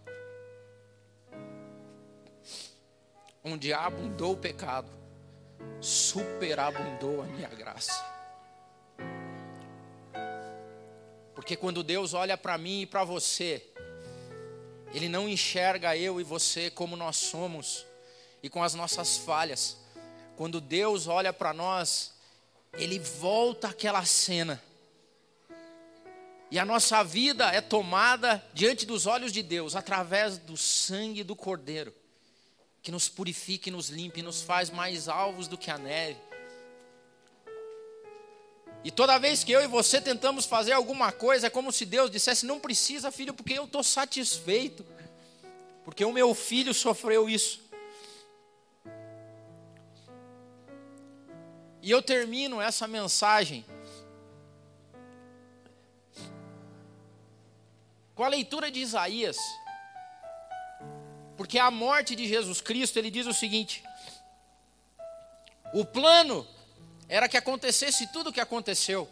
onde 3.44 3.72
abundou 3.72 4.33
o 4.33 4.37
pecado, 4.37 4.88
superabundou 5.81 7.22
a 7.22 7.26
minha 7.26 7.48
graça. 7.48 8.05
Porque 11.37 11.57
quando 11.57 11.85
Deus 11.85 12.12
olha 12.12 12.37
para 12.37 12.59
mim 12.59 12.81
e 12.81 12.87
para 12.87 13.05
você, 13.05 13.64
Ele 14.92 15.09
não 15.09 15.28
enxerga 15.28 15.96
eu 15.96 16.20
e 16.20 16.24
você 16.24 16.72
como 16.72 16.96
nós 16.96 17.18
somos 17.18 17.87
e 18.42 18.50
com 18.50 18.64
as 18.64 18.74
nossas 18.74 19.16
falhas. 19.16 19.76
Quando 20.37 20.61
Deus 20.61 21.07
olha 21.07 21.33
para 21.33 21.55
nós, 21.55 22.12
Ele 22.74 22.98
volta 22.98 23.68
aquela 23.68 24.04
cena. 24.04 24.62
E 26.50 26.58
a 26.58 26.64
nossa 26.64 27.02
vida 27.02 27.50
é 27.50 27.61
tomada 27.61 28.44
diante 28.52 28.85
dos 28.85 29.06
olhos 29.06 29.32
de 29.32 29.42
Deus 29.42 29.74
através 29.74 30.38
do 30.38 30.56
sangue 30.56 31.24
do 31.24 31.35
Cordeiro 31.35 31.94
que 32.82 32.90
nos 32.90 33.08
purifique, 33.08 33.70
nos 33.70 33.88
limpe, 33.88 34.22
nos 34.22 34.42
faz 34.42 34.68
mais 34.68 35.08
alvos 35.08 35.46
do 35.46 35.56
que 35.56 35.70
a 35.70 35.78
neve. 35.78 36.18
E 38.85 38.90
toda 38.90 39.18
vez 39.18 39.44
que 39.44 39.52
eu 39.52 39.62
e 39.62 39.68
você 39.68 40.00
tentamos 40.00 40.44
fazer 40.44 40.72
alguma 40.72 41.12
coisa, 41.12 41.46
é 41.46 41.50
como 41.50 41.70
se 41.70 41.87
Deus 41.87 42.11
dissesse: 42.11 42.44
Não 42.44 42.58
precisa, 42.58 43.12
filho, 43.12 43.32
porque 43.32 43.52
eu 43.52 43.64
estou 43.64 43.85
satisfeito, 43.85 44.85
porque 45.85 46.04
o 46.04 46.12
meu 46.12 46.35
filho 46.35 46.74
sofreu 46.74 47.30
isso. 47.30 47.61
E 51.83 51.90
eu 51.90 52.01
termino 52.01 52.61
essa 52.61 52.88
mensagem 52.88 53.66
com 58.14 58.25
a 58.25 58.29
leitura 58.29 58.71
de 58.71 58.81
Isaías 58.81 59.37
porque 61.42 61.59
a 61.59 61.73
morte 61.73 62.14
de 62.14 62.29
Jesus 62.29 62.61
Cristo, 62.61 62.99
ele 62.99 63.11
diz 63.11 63.27
o 63.27 63.35
seguinte: 63.35 63.83
o 65.75 65.85
plano 65.85 66.47
era 67.09 67.29
que 67.29 67.37
acontecesse 67.37 68.07
tudo 68.12 68.31
o 68.31 68.33
que 68.33 68.40
aconteceu. 68.40 69.09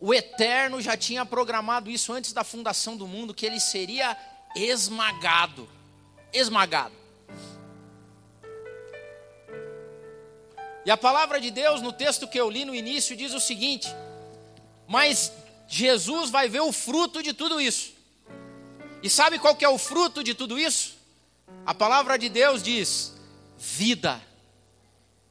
O 0.00 0.12
Eterno 0.12 0.80
já 0.80 0.96
tinha 0.96 1.26
programado 1.26 1.90
isso 1.90 2.10
antes 2.12 2.32
da 2.32 2.42
fundação 2.42 2.96
do 2.96 3.06
mundo, 3.06 3.34
que 3.34 3.44
ele 3.44 3.60
seria 3.60 4.16
esmagado. 4.56 5.68
Esmagado. 6.32 6.94
E 10.84 10.90
a 10.90 10.96
palavra 10.96 11.40
de 11.40 11.50
Deus, 11.50 11.80
no 11.80 11.92
texto 11.92 12.28
que 12.28 12.38
eu 12.38 12.50
li 12.50 12.64
no 12.64 12.74
início, 12.74 13.16
diz 13.16 13.32
o 13.32 13.40
seguinte: 13.40 13.88
Mas 14.86 15.32
Jesus 15.66 16.30
vai 16.30 16.48
ver 16.48 16.60
o 16.60 16.72
fruto 16.72 17.22
de 17.22 17.32
tudo 17.32 17.60
isso. 17.60 17.92
E 19.02 19.08
sabe 19.08 19.38
qual 19.38 19.56
que 19.56 19.64
é 19.64 19.68
o 19.68 19.78
fruto 19.78 20.22
de 20.22 20.34
tudo 20.34 20.58
isso? 20.58 20.96
A 21.64 21.74
palavra 21.74 22.18
de 22.18 22.28
Deus 22.28 22.62
diz: 22.62 23.14
vida, 23.58 24.20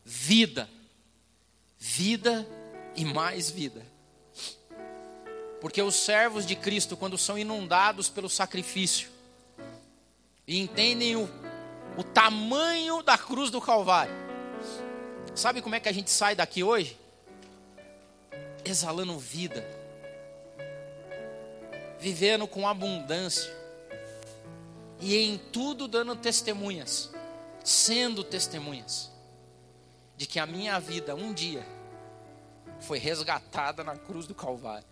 vida, 0.04 0.70
vida 1.78 2.48
e 2.96 3.06
mais 3.06 3.50
vida. 3.50 3.86
Porque 5.62 5.82
os 5.82 5.96
servos 5.96 6.46
de 6.46 6.56
Cristo, 6.56 6.98
quando 6.98 7.18
são 7.18 7.38
inundados 7.38 8.10
pelo 8.10 8.30
sacrifício 8.30 9.10
e 10.46 10.60
entendem 10.60 11.16
o, 11.16 11.30
o 11.96 12.04
tamanho 12.04 13.02
da 13.02 13.18
cruz 13.18 13.50
do 13.50 13.62
Calvário, 13.62 14.23
sabe 15.36 15.62
como 15.62 15.76
é 15.76 15.80
que 15.80 15.90
a 15.90 15.94
gente 15.94 16.12
sai 16.12 16.36
daqui 16.36 16.64
hoje? 16.64 16.98
Exalando 18.64 19.18
vida, 19.18 19.66
vivendo 22.00 22.48
com 22.48 22.68
abundância. 22.68 23.52
E 25.00 25.18
em 25.18 25.38
tudo 25.38 25.88
dando 25.88 26.16
testemunhas, 26.16 27.12
sendo 27.64 28.24
testemunhas, 28.24 29.12
de 30.16 30.26
que 30.26 30.40
a 30.40 30.46
minha 30.46 30.80
vida 30.80 31.14
um 31.16 31.34
dia 31.34 31.66
foi 32.80 33.00
resgatada 33.00 33.84
na 33.84 33.98
cruz 33.98 34.28
do 34.28 34.36
Calvário. 34.36 34.88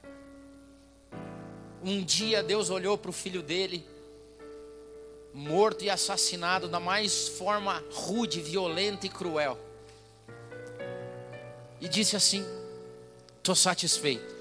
Um 1.84 2.04
dia 2.04 2.43
Deus 2.43 2.69
olhou 2.69 2.97
para 2.97 3.10
o 3.10 3.13
filho 3.13 3.41
dele, 3.41 3.86
morto 5.34 5.84
e 5.84 5.89
assassinado 5.89 6.67
da 6.67 6.80
mais 6.80 7.27
forma 7.30 7.84
rude, 7.91 8.41
violenta 8.41 9.06
e 9.06 9.10
cruel, 9.10 9.58
e 11.82 11.89
disse 11.89 12.15
assim: 12.15 12.46
Estou 13.38 13.56
satisfeito. 13.56 14.39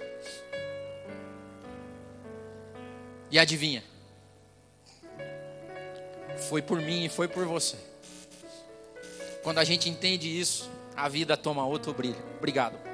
E 3.30 3.38
adivinha? 3.38 3.82
foi 6.40 6.62
por 6.62 6.80
mim 6.80 7.04
e 7.04 7.08
foi 7.08 7.28
por 7.28 7.44
você. 7.44 7.76
Quando 9.42 9.58
a 9.58 9.64
gente 9.64 9.88
entende 9.88 10.28
isso, 10.28 10.70
a 10.96 11.08
vida 11.08 11.36
toma 11.36 11.64
outro 11.64 11.92
brilho. 11.92 12.22
Obrigado. 12.38 12.89